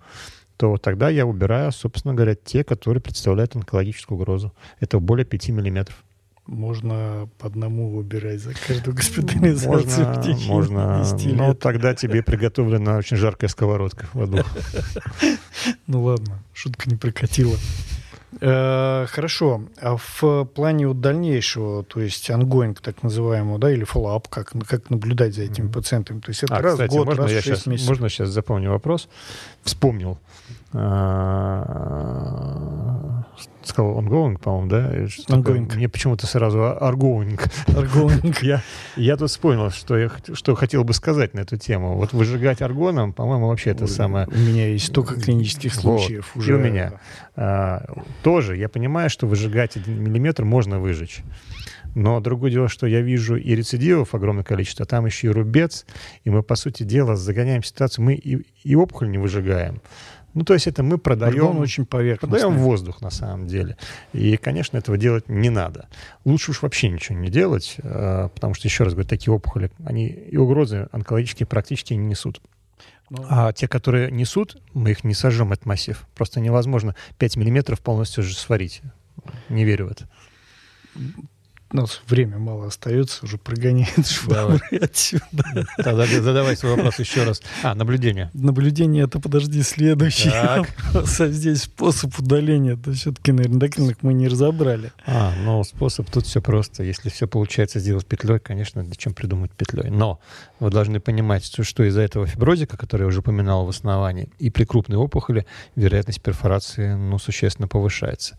то 0.57 0.77
тогда 0.77 1.09
я 1.09 1.25
убираю, 1.25 1.71
собственно 1.71 2.13
говоря, 2.13 2.35
те, 2.35 2.63
которые 2.63 3.01
представляют 3.01 3.55
онкологическую 3.55 4.17
угрозу. 4.17 4.53
Это 4.79 4.99
более 4.99 5.25
5 5.25 5.49
миллиметров. 5.49 6.03
Можно 6.45 7.29
по 7.37 7.47
одному 7.47 7.89
выбирать 7.95 8.41
за 8.41 8.53
каждую 8.53 8.95
госпитализацию 8.97 10.05
можно, 10.05 10.13
в 10.13 10.21
течение 10.25 10.47
Можно, 10.49 11.05
но 11.35 11.47
лет. 11.49 11.59
тогда 11.59 11.95
тебе 11.95 12.21
приготовлена 12.21 12.97
очень 12.97 13.15
жаркая 13.15 13.49
сковородка 13.49 14.07
в 14.13 14.21
аду. 14.21 14.39
Ну 15.87 16.03
ладно, 16.03 16.43
шутка 16.53 16.89
не 16.89 16.97
прокатила. 16.97 17.55
Э, 18.41 19.05
хорошо. 19.09 19.63
А 19.81 19.97
в 19.97 20.45
плане 20.45 20.87
вот 20.87 21.01
дальнейшего, 21.01 21.83
то 21.83 21.99
есть 21.99 22.29
ongoing, 22.29 22.77
так 22.81 23.03
называемого, 23.03 23.59
да, 23.59 23.71
или 23.71 23.85
follow-up, 23.85 24.25
как, 24.29 24.53
как 24.67 24.89
наблюдать 24.89 25.35
за 25.35 25.43
этими 25.43 25.67
пациентами? 25.67 26.19
То 26.19 26.29
есть 26.29 26.43
это 26.43 26.55
а, 26.55 26.61
раз 26.61 26.73
кстати, 26.73 26.91
год, 26.91 27.05
можно 27.05 27.23
раз 27.23 27.31
в 27.31 27.33
6 27.35 27.45
сейчас, 27.45 27.65
месяцев. 27.65 27.89
Можно 27.89 28.09
сейчас 28.09 28.29
запомню 28.29 28.71
вопрос? 28.71 29.07
Вспомнил. 29.63 30.17
А, 33.47 33.65
сказал 33.65 33.99
ongoing, 33.99 34.38
по-моему, 34.39 34.69
да? 34.69 34.93
Ongoing. 35.29 35.75
Мне 35.75 35.89
почему-то 35.89 36.27
сразу 36.27 36.60
arguing. 36.60 37.39
Arguing. 37.67 38.38
я, 38.41 38.62
я 38.95 39.17
тут 39.17 39.29
вспомнил, 39.29 39.69
что 39.71 39.97
я 39.97 40.12
что 40.34 40.56
хотел 40.56 40.84
бы 40.84 40.93
сказать 40.93 41.34
на 41.34 41.41
эту 41.41 41.58
тему. 41.58 41.95
Вот 41.95 42.13
выжигать 42.13 42.62
аргоном, 42.62 43.13
по-моему, 43.13 43.47
вообще 43.47 43.71
это 43.71 43.88
самое... 43.88 44.27
У 44.27 44.38
меня 44.38 44.67
есть 44.67 44.88
столько 44.88 45.15
клинических 45.15 45.73
случаев 45.73 46.32
вот. 46.34 46.41
уже. 46.41 46.51
И 46.51 46.56
у 46.56 46.60
меня. 46.60 46.99
А, 47.36 47.86
тоже 48.21 48.58
я 48.58 48.69
понимаю, 48.69 49.10
что 49.10 49.27
выжигать 49.27 49.77
один 49.77 50.01
миллиметр 50.03 50.45
можно 50.45 50.79
выжечь. 50.79 51.23
Но 51.95 52.19
другое 52.19 52.51
дело, 52.51 52.69
что 52.69 52.88
я 52.88 53.01
вижу 53.01 53.36
и 53.36 53.56
рецидивов 53.56 54.15
огромное 54.15 54.43
количество, 54.43 54.84
а 54.84 54.88
там 54.88 55.06
еще 55.06 55.27
и 55.27 55.29
рубец, 55.29 55.86
и 56.23 56.29
мы, 56.29 56.41
по 56.41 56.56
сути 56.56 56.84
дела, 56.84 57.15
загоняем 57.15 57.63
ситуацию, 57.63 58.06
мы 58.06 58.15
и, 58.15 58.45
и 58.63 58.75
опухоль 58.75 59.12
не 59.12 59.17
выжигаем. 59.17 59.82
Ну, 60.33 60.43
то 60.43 60.53
есть 60.53 60.67
это 60.67 60.81
мы 60.83 60.97
продаем, 60.97 61.45
Аргон 61.45 61.57
очень 61.61 61.85
продаем 61.85 62.57
воздух 62.57 63.01
на 63.01 63.11
самом 63.11 63.47
деле. 63.47 63.77
И, 64.13 64.37
конечно, 64.37 64.77
этого 64.77 64.97
делать 64.97 65.29
не 65.29 65.49
надо. 65.49 65.87
Лучше 66.25 66.51
уж 66.51 66.61
вообще 66.61 66.89
ничего 66.89 67.17
не 67.17 67.29
делать, 67.29 67.75
э, 67.77 68.29
потому 68.33 68.53
что, 68.53 68.67
еще 68.67 68.83
раз 68.83 68.93
говорю, 68.93 69.07
такие 69.07 69.33
опухоли, 69.33 69.69
они 69.85 70.07
и 70.07 70.37
угрозы 70.37 70.87
онкологические 70.91 71.45
практически 71.45 71.93
не 71.93 72.07
несут. 72.07 72.41
Ну, 73.09 73.25
а 73.29 73.53
те, 73.53 73.67
которые 73.67 74.09
несут, 74.09 74.57
мы 74.73 74.91
их 74.91 75.03
не 75.03 75.13
сожжем, 75.13 75.53
этот 75.53 75.65
массив. 75.65 76.07
Просто 76.15 76.39
невозможно 76.39 76.95
5 77.19 77.35
миллиметров 77.35 77.79
полностью 77.81 78.23
же 78.23 78.35
сварить. 78.35 78.81
Не 79.49 79.65
верю 79.65 79.87
в 79.87 79.91
это 79.91 80.07
у 81.73 81.77
нас 81.77 82.01
время 82.07 82.38
мало 82.38 82.67
остается, 82.67 83.25
уже 83.25 83.38
прогоняет 83.38 84.07
швабры 84.07 84.77
отсюда. 84.79 85.65
Тогда 85.77 86.05
задавай 86.05 86.55
свой 86.55 86.75
вопрос 86.75 86.99
еще 86.99 87.23
раз. 87.23 87.41
А, 87.63 87.73
наблюдение. 87.73 88.29
Наблюдение, 88.33 89.05
это 89.05 89.19
подожди, 89.19 89.62
следующий 89.63 90.29
так. 90.29 90.67
вопрос. 90.93 91.19
А 91.19 91.27
здесь 91.29 91.63
способ 91.63 92.17
удаления, 92.19 92.73
это 92.73 92.93
все-таки 92.93 93.31
на 93.31 93.41
эндокринных 93.41 94.03
мы 94.03 94.13
не 94.13 94.27
разобрали. 94.27 94.91
А, 95.05 95.33
ну, 95.43 95.63
способ 95.63 96.09
тут 96.12 96.27
все 96.27 96.41
просто. 96.41 96.83
Если 96.83 97.09
все 97.09 97.27
получается 97.27 97.79
сделать 97.79 98.05
петлей, 98.05 98.39
конечно, 98.39 98.86
зачем 98.86 99.13
придумать 99.13 99.51
петлей. 99.51 99.89
Но 99.89 100.19
вы 100.59 100.69
должны 100.69 100.99
понимать, 100.99 101.43
что, 101.43 101.83
из-за 101.83 102.01
этого 102.01 102.27
фиброзика, 102.27 102.77
который 102.77 103.01
я 103.01 103.07
уже 103.07 103.19
упоминал 103.19 103.65
в 103.65 103.69
основании, 103.69 104.29
и 104.38 104.51
при 104.51 104.65
крупной 104.65 104.97
опухоли 104.97 105.47
вероятность 105.75 106.21
перфорации, 106.21 106.93
ну, 106.93 107.17
существенно 107.17 107.67
повышается. 107.67 108.38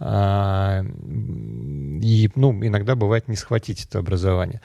А, 0.00 0.82
и, 0.82 2.28
ну, 2.34 2.52
иногда 2.72 2.96
бывает 2.96 3.28
не 3.28 3.36
схватить 3.36 3.84
это 3.84 3.98
образование. 3.98 4.62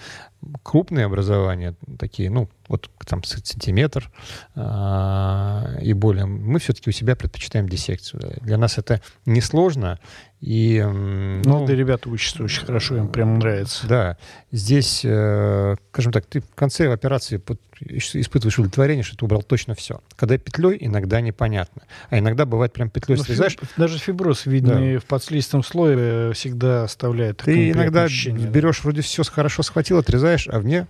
Крупные 0.64 1.06
образования, 1.06 1.76
такие, 2.00 2.30
ну, 2.30 2.50
вот 2.68 2.90
там 3.06 3.24
сантиметр 3.24 4.12
э, 4.56 5.80
и 5.82 5.94
более, 5.94 6.26
мы 6.26 6.60
все-таки 6.60 6.90
у 6.90 6.94
себя 6.94 7.16
предпочитаем 7.16 7.70
диссекцию. 7.70 8.40
Для 8.42 8.58
нас 8.58 8.78
это 8.78 9.02
несложно. 9.26 10.00
И, 10.40 10.80
ну, 10.84 11.42
Молодые 11.44 11.78
ребята 11.78 12.10
учатся 12.10 12.44
очень 12.44 12.64
хорошо, 12.64 12.96
им 12.98 13.08
прям 13.08 13.40
нравится. 13.40 13.88
Да. 13.88 14.18
Здесь, 14.52 15.02
э, 15.04 15.76
скажем 15.92 16.12
так, 16.12 16.26
ты 16.28 16.42
в 16.42 16.54
конце 16.54 16.92
операции 16.94 17.42
испытываешь 17.82 18.60
удовлетворение, 18.60 19.04
что 19.04 19.18
ты 19.18 19.26
убрал 19.26 19.42
точно 19.42 19.74
все. 19.74 20.02
Когда 20.16 20.38
петлей, 20.38 20.78
иногда 20.80 21.22
непонятно. 21.22 21.84
А 22.10 22.20
иногда 22.20 22.46
бывает 22.46 22.72
прям 22.72 22.90
петлей 22.90 23.18
ну, 23.18 23.24
срезаешь. 23.24 23.54
Фиб... 23.54 23.70
Даже 23.78 23.98
фиброз, 23.98 24.46
видный 24.46 24.96
да. 24.96 25.00
в 25.00 25.06
подслизистом 25.06 25.64
слое, 25.64 26.34
всегда 26.34 26.84
оставляет 26.84 27.38
Ты 27.38 27.72
иногда 27.72 28.04
ощущение, 28.04 28.48
берешь, 28.48 28.78
да. 28.78 28.84
вроде 28.84 29.02
все 29.02 29.24
хорошо 29.24 29.64
схватил, 29.64 29.98
отрезаешь, 29.98 30.48
а 30.48 30.60
вне 30.60 30.88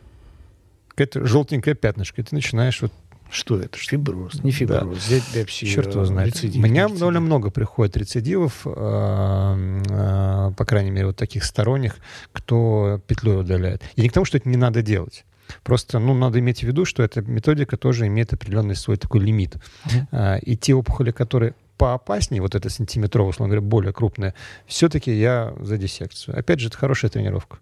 какое-то 0.98 1.28
желтенькое 1.28 1.76
пятнышко, 1.76 2.22
и 2.22 2.24
ты 2.24 2.34
начинаешь 2.34 2.82
вот 2.82 2.92
что 3.30 3.60
это? 3.60 3.78
Фиброз, 3.78 4.42
не 4.42 4.52
фиброз. 4.52 5.06
Да. 5.10 5.20
Биопсию. 5.36 5.70
Черт 5.70 5.94
его 5.94 6.06
знает. 6.06 6.34
Рецидив, 6.34 6.56
У 6.56 6.66
меня 6.66 6.84
рецидив. 6.84 7.00
довольно 7.00 7.20
много 7.20 7.50
приходит 7.50 7.98
рецидивов, 7.98 8.62
э, 8.66 9.82
э, 9.90 10.52
по 10.56 10.66
крайней 10.66 10.92
мере, 10.92 11.08
вот 11.08 11.18
таких 11.18 11.44
сторонних, 11.44 11.98
кто 12.32 13.02
петлю 13.06 13.40
удаляет. 13.40 13.84
И 13.96 14.02
не 14.02 14.10
к 14.10 14.14
тому, 14.14 14.26
что 14.26 14.38
это 14.38 14.48
не 14.48 14.56
надо 14.56 14.82
делать. 14.82 15.26
Просто, 15.64 16.00
ну, 16.00 16.14
надо 16.14 16.40
иметь 16.40 16.60
в 16.60 16.64
виду, 16.64 16.86
что 16.86 17.04
эта 17.04 17.22
методика 17.22 17.76
тоже 17.76 18.08
имеет 18.08 18.32
определенный 18.32 18.76
свой 18.76 18.96
такой 18.96 19.20
лимит. 19.20 19.58
Uh-huh. 19.86 20.40
И 20.40 20.56
те 20.56 20.74
опухоли, 20.74 21.12
которые 21.12 21.54
поопаснее, 21.78 22.42
вот 22.42 22.56
эта 22.56 22.70
сантиметровая, 22.70 23.32
условно 23.32 23.56
говоря, 23.56 23.68
более 23.68 23.94
крупная, 23.94 24.34
все-таки 24.68 25.14
я 25.14 25.54
за 25.60 25.78
диссекцию. 25.78 26.40
Опять 26.40 26.62
же, 26.62 26.70
это 26.70 26.78
хорошая 26.78 27.12
тренировка. 27.12 27.60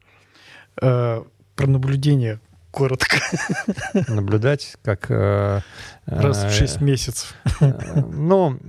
Про 0.75 1.25
наблюдение 1.57 2.39
коротко. 2.75 3.17
Наблюдать, 4.07 4.75
как... 4.83 5.05
Э, 5.09 5.61
Раз 6.05 6.43
в 6.43 6.51
6 6.51 6.81
месяцев. 6.81 7.33
Ну, 7.61 8.59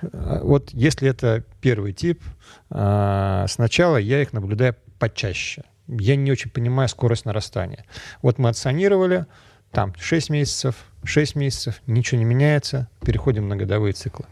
вот 0.00 0.70
если 0.72 1.08
это 1.08 1.42
первый 1.60 1.92
тип, 1.92 2.22
сначала 2.68 3.96
я 3.96 4.22
их 4.22 4.32
наблюдаю 4.32 4.76
почаще. 4.98 5.64
Я 5.88 6.14
не 6.16 6.30
очень 6.30 6.50
понимаю 6.50 6.88
скорость 6.88 7.24
нарастания. 7.24 7.84
Вот 8.20 8.38
мы 8.38 8.50
отсанировали, 8.50 9.26
там 9.72 9.94
6 9.98 10.30
месяцев, 10.30 10.76
6 11.04 11.34
месяцев, 11.34 11.80
ничего 11.86 12.18
не 12.18 12.24
меняется, 12.24 12.88
переходим 13.04 13.48
на 13.48 13.56
годовые 13.56 13.92
циклы. 13.92 14.26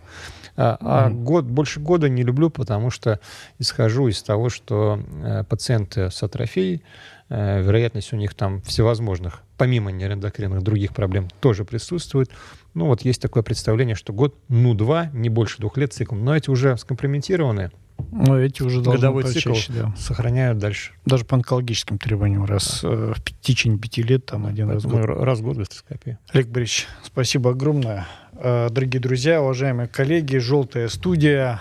А, 0.63 0.77
а 0.81 1.09
mm-hmm. 1.09 1.23
год, 1.23 1.45
больше 1.47 1.81
года 1.81 2.11
не 2.11 2.23
люблю, 2.23 2.51
потому 2.51 2.91
что 2.91 3.19
исхожу 3.59 4.09
из 4.09 4.23
того, 4.23 4.51
что 4.51 5.01
э, 5.23 5.43
пациенты 5.49 6.11
с 6.11 6.23
атрофией, 6.23 6.83
э, 7.31 7.63
вероятность 7.63 8.13
у 8.13 8.17
них 8.17 8.35
там 8.35 8.61
всевозможных, 8.61 9.43
помимо 9.57 9.91
нейроэндокринных 9.91 10.63
других 10.63 10.93
проблем, 10.93 11.29
тоже 11.41 11.65
присутствует. 11.65 12.31
Ну 12.75 12.87
вот 12.87 13.01
есть 13.07 13.23
такое 13.23 13.43
представление, 13.43 13.95
что 13.95 14.13
год, 14.13 14.35
ну 14.49 14.75
два, 14.75 15.07
не 15.15 15.31
больше 15.31 15.57
двух 15.61 15.79
лет 15.79 15.95
цикл. 15.95 16.15
Но 16.15 16.37
эти 16.37 16.51
уже 16.51 16.77
скомпрометированные, 16.77 17.71
но 18.13 18.39
эти 18.39 18.63
уже 18.63 18.81
должны 18.81 19.01
годовой 19.01 19.25
цикл 19.25 19.55
чаще, 19.55 19.73
да. 19.73 19.95
сохраняют 19.97 20.59
дальше. 20.59 20.93
Даже 21.07 21.25
по 21.25 21.37
онкологическим 21.37 21.99
требованиям 21.99 22.45
раз 22.45 22.81
да. 22.83 22.89
э, 22.89 23.13
в 23.17 23.41
течение 23.41 23.79
пяти 23.79 24.03
лет 24.03 24.27
там 24.27 24.47
один 24.47 24.69
Поэтому 24.69 24.99
раз 24.99 25.05
в 25.05 25.09
год. 25.09 25.25
Раз 25.25 25.39
в 25.39 25.43
год 25.43 25.57
гастроскопия. 25.57 26.19
Олег 26.33 26.49
Борисович, 26.49 26.87
спасибо 27.03 27.51
огромное. 27.51 28.07
Э, 28.43 28.69
дорогие 28.71 29.01
друзья, 29.01 29.43
уважаемые 29.43 29.87
коллеги, 29.87 30.39
«Желтая 30.39 30.89
студия». 30.89 31.61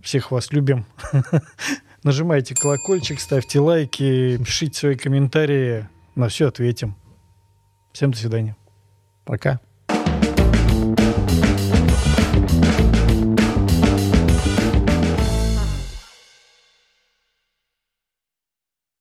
Всех 0.00 0.30
вас 0.30 0.52
любим. 0.52 0.86
Нажимайте 2.04 2.54
колокольчик, 2.54 3.18
ставьте 3.18 3.58
лайки, 3.58 4.36
пишите 4.36 4.78
свои 4.78 4.94
комментарии. 4.94 5.88
На 6.14 6.28
все 6.28 6.46
ответим. 6.46 6.94
Всем 7.92 8.12
до 8.12 8.18
свидания. 8.18 8.56
Пока. 9.24 9.58